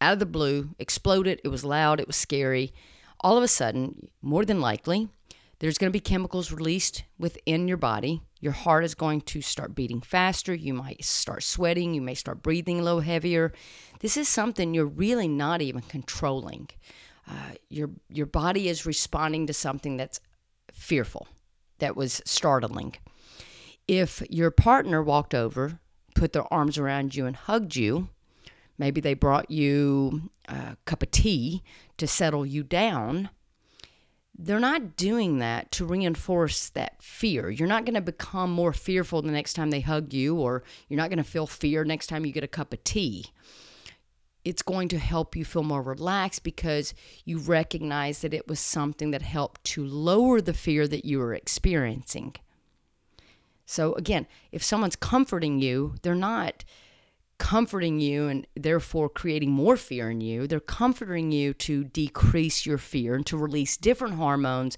out 0.02 0.13
of 0.13 0.19
the 0.19 0.26
blue, 0.26 0.69
exploded. 0.80 1.41
It 1.43 1.50
was 1.50 1.65
loud, 1.65 2.00
it 2.00 2.08
was 2.08 2.15
scary. 2.15 2.74
All 3.21 3.38
of 3.38 3.43
a 3.43 3.47
sudden, 3.47 4.10
more 4.21 4.45
than 4.45 4.62
likely, 4.62 5.10
there's 5.60 5.77
going 5.77 5.89
to 5.91 5.95
be 5.95 5.99
chemicals 5.99 6.51
released 6.51 7.03
within 7.17 7.67
your 7.67 7.77
body. 7.77 8.21
Your 8.39 8.53
heart 8.53 8.86
is 8.86 8.95
going 8.95 9.21
to 9.21 9.41
start 9.41 9.75
beating 9.75 9.99
faster. 9.99 10.53
You 10.53 10.73
might 10.73 11.03
start 11.03 11.43
sweating. 11.43 11.93
You 11.93 12.01
may 12.01 12.13
start 12.15 12.41
breathing 12.41 12.79
a 12.79 12.84
little 12.84 13.01
heavier. 13.01 13.51
This 13.99 14.15
is 14.15 14.29
something 14.29 14.73
you're 14.73 14.86
really 14.86 15.27
not 15.27 15.62
even 15.62 15.82
controlling. 15.82 16.69
Uh, 17.29 17.55
your 17.69 17.89
your 18.10 18.25
body 18.25 18.69
is 18.69 18.86
responding 18.86 19.47
to 19.47 19.53
something 19.53 19.97
that's 19.97 20.21
fearful, 20.71 21.27
that 21.79 21.95
was 21.95 22.21
startling. 22.25 22.95
If 23.88 24.23
your 24.29 24.51
partner 24.51 25.03
walked 25.03 25.36
over, 25.36 25.79
put 26.15 26.32
their 26.32 26.51
arms 26.53 26.77
around 26.77 27.15
you, 27.15 27.25
and 27.25 27.36
hugged 27.36 27.75
you, 27.75 28.10
maybe 28.80 29.00
they 29.00 29.13
brought 29.13 29.52
you 29.52 30.32
a 30.48 30.76
cup 30.86 31.04
of 31.04 31.12
tea 31.12 31.62
to 31.98 32.08
settle 32.08 32.46
you 32.46 32.63
down 32.63 33.30
they're 34.42 34.60
not 34.60 34.96
doing 34.96 35.39
that 35.39 35.70
to 35.74 35.86
reinforce 35.86 36.70
that 36.70 37.04
fear. 37.04 37.50
You're 37.50 37.68
not 37.68 37.84
going 37.84 37.96
to 37.96 38.02
become 38.02 38.50
more 38.52 38.72
fearful 38.72 39.22
the 39.22 39.32
next 39.32 39.54
time 39.54 39.70
they 39.70 39.82
hug 39.82 40.13
you, 40.13 40.38
or 40.38 40.63
you're 40.88 40.98
not 40.98 41.10
going 41.10 41.18
to 41.18 41.30
feel 41.30 41.46
fear 41.46 41.84
next 41.84 42.08
time 42.08 42.26
you 42.26 42.32
get 42.32 42.44
a 42.46 42.48
cup 42.48 42.72
of 42.72 42.82
tea. 42.86 43.26
It's 44.46 44.62
going 44.62 44.88
to 44.89 44.98
help 44.98 45.36
you 45.36 45.44
feel 45.44 45.63
more 45.63 45.82
relaxed 45.82 46.44
because 46.46 46.94
you 47.26 47.39
recognize 47.39 48.22
that 48.22 48.34
it 48.34 48.48
was 48.48 48.62
something 48.62 49.12
that 49.12 49.22
helped 49.22 49.65
to 49.65 49.86
lower 49.86 50.39
the 50.39 50.54
fear 50.54 50.88
that 50.88 51.04
you 51.04 51.20
were 51.20 51.34
experiencing. 51.34 52.36
So, 53.65 53.94
again, 53.96 54.26
if 54.54 54.63
someone's 54.63 54.96
comforting 54.96 55.60
you, 55.60 55.96
they're 56.02 56.15
not 56.15 56.63
comforting 57.39 57.99
you 57.99 58.28
and 58.28 58.45
therefore 58.56 59.10
creating 59.10 59.49
more 59.49 59.78
fear 59.78 60.12
in 60.12 60.21
you. 60.21 60.45
They're 60.45 60.60
comforting 60.60 61.32
you 61.32 61.54
to 61.56 61.86
decrease 61.86 62.65
your 62.65 62.78
fear 62.78 63.15
and 63.15 63.25
to 63.25 63.38
release 63.38 63.78
different 63.78 64.15
hormones, 64.15 64.78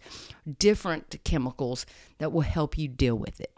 different 0.57 1.21
chemicals 1.25 1.85
that 2.19 2.31
will 2.31 2.41
help 2.41 2.77
you 2.77 2.87
deal 2.87 3.15
with 3.15 3.41
it. 3.41 3.53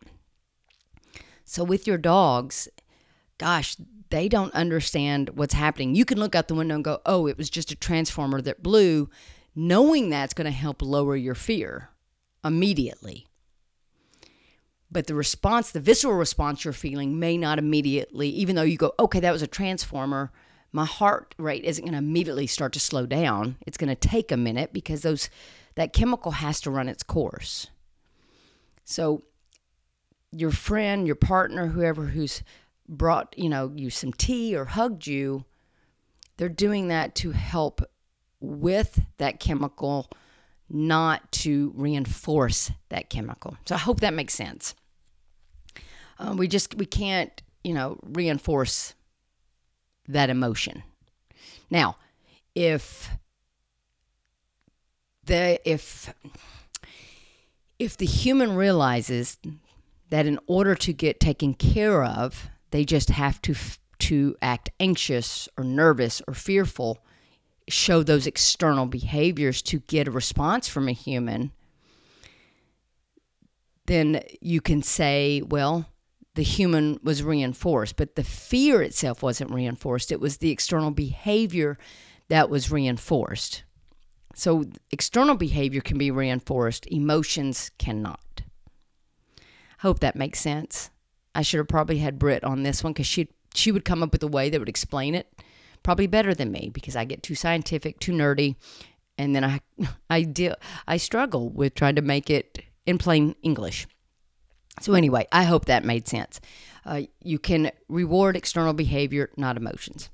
So, 1.45 1.63
with 1.63 1.85
your 1.85 1.97
dogs, 1.97 2.67
gosh, 3.37 3.75
they 4.09 4.29
don't 4.29 4.53
understand 4.53 5.31
what's 5.35 5.53
happening. 5.53 5.93
You 5.93 6.05
can 6.05 6.19
look 6.19 6.33
out 6.33 6.47
the 6.47 6.55
window 6.55 6.75
and 6.75 6.83
go, 6.83 7.01
oh, 7.05 7.27
it 7.27 7.37
was 7.37 7.49
just 7.49 7.71
a 7.71 7.75
transformer 7.75 8.41
that 8.41 8.63
blew, 8.63 9.09
knowing 9.53 10.09
that's 10.09 10.33
going 10.33 10.45
to 10.45 10.51
help 10.51 10.81
lower 10.81 11.15
your 11.15 11.35
fear 11.35 11.89
immediately 12.43 13.27
but 14.93 15.07
the 15.07 15.15
response, 15.15 15.71
the 15.71 15.79
visceral 15.79 16.13
response 16.13 16.63
you're 16.63 16.73
feeling 16.73 17.19
may 17.19 17.37
not 17.37 17.59
immediately, 17.59 18.29
even 18.29 18.55
though 18.55 18.61
you 18.61 18.77
go, 18.77 18.93
okay, 18.99 19.19
that 19.19 19.31
was 19.31 19.41
a 19.41 19.47
transformer, 19.47 20.31
my 20.71 20.85
heart 20.85 21.35
rate 21.37 21.63
isn't 21.65 21.83
going 21.83 21.93
to 21.93 21.97
immediately 21.97 22.47
start 22.47 22.73
to 22.73 22.79
slow 22.79 23.05
down. 23.05 23.57
It's 23.65 23.77
going 23.77 23.89
to 23.89 23.95
take 23.95 24.31
a 24.31 24.37
minute 24.37 24.71
because 24.71 25.01
those 25.01 25.29
that 25.75 25.93
chemical 25.93 26.31
has 26.31 26.61
to 26.61 26.71
run 26.71 26.87
its 26.87 27.03
course. 27.03 27.67
So 28.85 29.23
your 30.31 30.51
friend, 30.51 31.05
your 31.05 31.15
partner, 31.15 31.67
whoever 31.67 32.05
who's 32.05 32.43
brought, 32.87 33.33
you 33.37 33.49
know, 33.49 33.71
you 33.75 33.89
some 33.89 34.13
tea 34.13 34.55
or 34.55 34.65
hugged 34.65 35.07
you, 35.07 35.45
they're 36.37 36.49
doing 36.49 36.87
that 36.89 37.15
to 37.15 37.31
help 37.31 37.81
with 38.39 39.01
that 39.17 39.39
chemical, 39.39 40.09
not 40.69 41.31
to 41.31 41.71
reinforce 41.75 42.71
that 42.89 43.09
chemical. 43.09 43.57
So 43.65 43.75
I 43.75 43.79
hope 43.79 44.01
that 44.01 44.13
makes 44.13 44.33
sense. 44.33 44.75
Um, 46.19 46.37
we 46.37 46.47
just 46.47 46.75
we 46.75 46.85
can't 46.85 47.41
you 47.63 47.73
know 47.73 47.99
reinforce 48.03 48.93
that 50.07 50.29
emotion. 50.29 50.83
Now, 51.69 51.97
if 52.55 53.09
the 55.25 55.59
if 55.69 56.13
if 57.79 57.97
the 57.97 58.05
human 58.05 58.55
realizes 58.55 59.37
that 60.09 60.25
in 60.25 60.39
order 60.47 60.75
to 60.75 60.93
get 60.93 61.19
taken 61.19 61.53
care 61.53 62.03
of, 62.03 62.49
they 62.71 62.85
just 62.85 63.09
have 63.09 63.41
to 63.43 63.55
to 63.99 64.35
act 64.41 64.69
anxious 64.79 65.47
or 65.57 65.63
nervous 65.63 66.21
or 66.27 66.33
fearful, 66.33 66.99
show 67.69 68.03
those 68.03 68.27
external 68.27 68.85
behaviors 68.85 69.61
to 69.61 69.79
get 69.79 70.07
a 70.07 70.11
response 70.11 70.67
from 70.67 70.87
a 70.89 70.91
human, 70.91 71.51
then 73.85 74.21
you 74.41 74.59
can 74.59 74.81
say, 74.81 75.41
well, 75.41 75.85
the 76.35 76.43
human 76.43 76.99
was 77.03 77.23
reinforced, 77.23 77.95
but 77.95 78.15
the 78.15 78.23
fear 78.23 78.81
itself 78.81 79.21
wasn't 79.21 79.51
reinforced. 79.51 80.11
It 80.11 80.19
was 80.19 80.37
the 80.37 80.51
external 80.51 80.91
behavior 80.91 81.77
that 82.29 82.49
was 82.49 82.71
reinforced. 82.71 83.63
So, 84.35 84.65
external 84.91 85.35
behavior 85.35 85.81
can 85.81 85.99
be 85.99 86.09
reinforced, 86.09 86.87
emotions 86.87 87.69
cannot. 87.77 88.41
Hope 89.79 89.99
that 89.99 90.15
makes 90.15 90.39
sense. 90.39 90.89
I 91.35 91.43
should 91.43 91.59
have 91.59 91.67
probably 91.67 91.99
had 91.99 92.17
Britt 92.17 92.43
on 92.43 92.63
this 92.63 92.83
one 92.83 92.93
because 92.93 93.05
she 93.07 93.29
she 93.53 93.71
would 93.71 93.85
come 93.85 94.01
up 94.01 94.11
with 94.11 94.23
a 94.23 94.27
way 94.27 94.49
that 94.49 94.59
would 94.59 94.69
explain 94.69 95.13
it 95.13 95.27
probably 95.83 96.07
better 96.07 96.33
than 96.33 96.51
me 96.51 96.71
because 96.73 96.95
I 96.95 97.05
get 97.05 97.21
too 97.21 97.35
scientific, 97.35 97.99
too 97.99 98.13
nerdy, 98.13 98.55
and 99.17 99.35
then 99.35 99.43
I 99.43 99.59
I 100.09 100.23
deal 100.23 100.55
I 100.87 100.97
struggle 100.97 101.49
with 101.49 101.75
trying 101.75 101.95
to 101.95 102.01
make 102.01 102.29
it 102.29 102.63
in 102.85 102.97
plain 102.97 103.35
English. 103.43 103.87
So, 104.81 104.93
anyway, 104.93 105.27
I 105.31 105.43
hope 105.43 105.65
that 105.65 105.85
made 105.85 106.07
sense. 106.07 106.41
Uh, 106.85 107.03
you 107.21 107.39
can 107.39 107.71
reward 107.87 108.35
external 108.35 108.73
behavior, 108.73 109.29
not 109.37 109.57
emotions. 109.57 110.09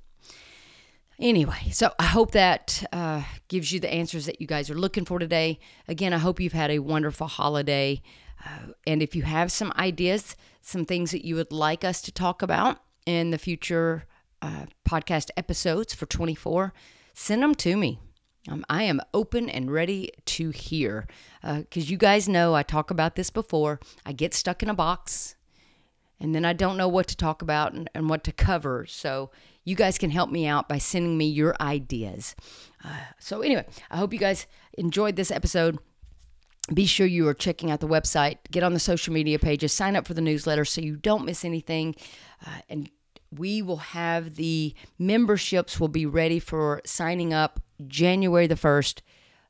Anyway, 1.20 1.70
so 1.72 1.92
I 2.00 2.06
hope 2.06 2.32
that 2.32 2.86
uh, 2.94 3.24
gives 3.50 3.74
you 3.74 3.82
the 3.82 3.94
answers 3.94 4.26
that 4.26 4.40
you 4.40 4.48
guys 4.48 4.70
are 4.70 4.76
looking 4.76 5.04
for 5.04 5.20
today. 5.20 5.60
Again, 5.88 6.14
I 6.14 6.18
hope 6.18 6.40
you've 6.40 6.54
had 6.54 6.72
a 6.72 6.80
wonderful 6.80 7.28
holiday. 7.28 8.02
Uh, 8.46 8.72
and 8.88 9.04
if 9.04 9.16
you 9.16 9.24
have 9.24 9.52
some 9.52 9.74
ideas, 9.78 10.38
some 10.62 10.86
things 10.86 11.12
that 11.12 11.26
you 11.26 11.36
would 11.36 11.52
like 11.52 11.84
us 11.84 12.02
to 12.04 12.12
talk 12.12 12.42
about 12.42 12.80
in 13.06 13.32
the 13.32 13.38
future 13.38 14.06
uh, 14.42 14.66
podcast 14.88 15.30
episodes 15.36 15.94
for 15.94 16.06
24, 16.06 16.74
send 17.14 17.44
them 17.44 17.54
to 17.56 17.76
me. 17.76 18.00
Um, 18.48 18.66
I 18.70 18.84
am 18.84 19.02
open 19.14 19.50
and 19.50 19.72
ready 19.72 20.12
to 20.26 20.52
hear 20.52 21.08
because 21.42 21.84
uh, 21.84 21.92
you 21.92 21.98
guys 21.98 22.30
know 22.30 22.56
I 22.56 22.64
talk 22.64 22.90
about 22.90 23.16
this 23.16 23.30
before. 23.30 23.80
I 24.06 24.14
get 24.14 24.34
stuck 24.34 24.64
in 24.64 24.70
a 24.70 24.74
box 24.74 25.36
and 26.20 26.36
then 26.36 26.46
I 26.46 26.54
don't 26.54 26.78
know 26.78 26.88
what 26.88 27.08
to 27.08 27.18
talk 27.18 27.42
about 27.42 27.74
and, 27.74 27.90
and 27.94 28.10
what 28.10 28.24
to 28.26 28.32
cover. 28.32 28.86
So 28.88 29.32
you 29.64 29.76
guys 29.76 29.98
can 29.98 30.10
help 30.10 30.30
me 30.30 30.48
out 30.48 30.68
by 30.68 30.78
sending 30.78 31.18
me 31.18 31.28
your 31.28 31.56
ideas. 31.62 32.36
Uh, 32.84 32.98
so, 33.20 33.42
anyway, 33.42 33.66
I 33.92 33.98
hope 33.98 34.14
you 34.14 34.20
guys 34.20 34.48
enjoyed 34.78 35.16
this 35.16 35.32
episode. 35.32 35.80
Be 36.74 36.86
sure 36.86 37.08
you 37.08 37.28
are 37.28 37.34
checking 37.34 37.72
out 37.72 37.80
the 37.80 37.88
website, 37.88 38.38
get 38.52 38.64
on 38.64 38.74
the 38.74 38.80
social 38.80 39.14
media 39.14 39.40
pages, 39.40 39.74
sign 39.74 39.96
up 39.96 40.08
for 40.08 40.14
the 40.14 40.22
newsletter 40.22 40.66
so 40.66 40.82
you 40.82 40.96
don't 40.96 41.26
miss 41.26 41.44
anything, 41.44 41.96
uh, 42.46 42.62
and 42.70 42.90
we 43.36 43.62
will 43.62 43.78
have 43.78 44.36
the 44.36 44.74
memberships 44.98 45.80
will 45.80 45.88
be 45.88 46.06
ready 46.06 46.40
for 46.40 46.82
signing 46.86 47.34
up 47.34 47.60
January 47.88 48.48
the 48.48 48.56
1st. 48.56 49.02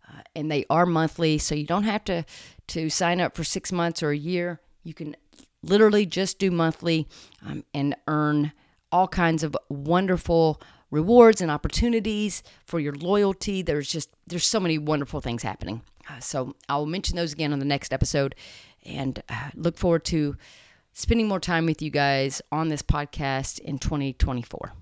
Uh, 0.08 0.22
and 0.36 0.52
they 0.52 0.66
are 0.70 0.86
monthly, 0.86 1.38
so 1.38 1.54
you 1.56 1.66
don't 1.66 1.84
have 1.84 2.04
to 2.06 2.26
to 2.68 2.90
sign 2.90 3.20
up 3.20 3.36
for 3.36 3.44
six 3.44 3.72
months 3.72 4.04
or 4.04 4.12
a 4.12 4.18
year. 4.18 4.60
You 4.84 4.94
can 4.94 5.16
literally 5.64 6.06
just 6.06 6.40
do 6.40 6.52
monthly 6.52 7.08
um, 7.46 7.64
and 7.74 7.96
earn 8.08 8.52
all 8.92 9.08
kinds 9.08 9.44
of 9.44 9.56
wonderful 9.70 10.62
rewards 10.92 11.42
and 11.42 11.52
opportunities 11.52 12.44
for 12.66 12.80
your 12.80 12.94
loyalty. 12.94 13.62
There's 13.62 13.92
just 13.92 14.10
there's 14.28 14.48
so 14.48 14.60
many 14.60 14.78
wonderful 14.78 15.22
things 15.22 15.44
happening. 15.44 15.82
Uh, 16.10 16.20
so 16.20 16.56
I'll 16.68 16.86
mention 16.86 17.16
those 17.16 17.34
again 17.34 17.54
on 17.54 17.60
the 17.60 17.66
next 17.66 17.94
episode, 17.94 18.36
and 18.86 19.22
uh, 19.30 19.50
look 19.56 19.78
forward 19.78 20.06
to 20.06 20.38
spending 21.00 21.30
more 21.30 21.40
time 21.40 21.66
with 21.66 21.82
you 21.82 21.90
guys 21.90 22.42
on 22.52 22.68
this 22.68 22.82
podcast 22.82 23.60
in 23.60 23.80
2024. 23.80 24.74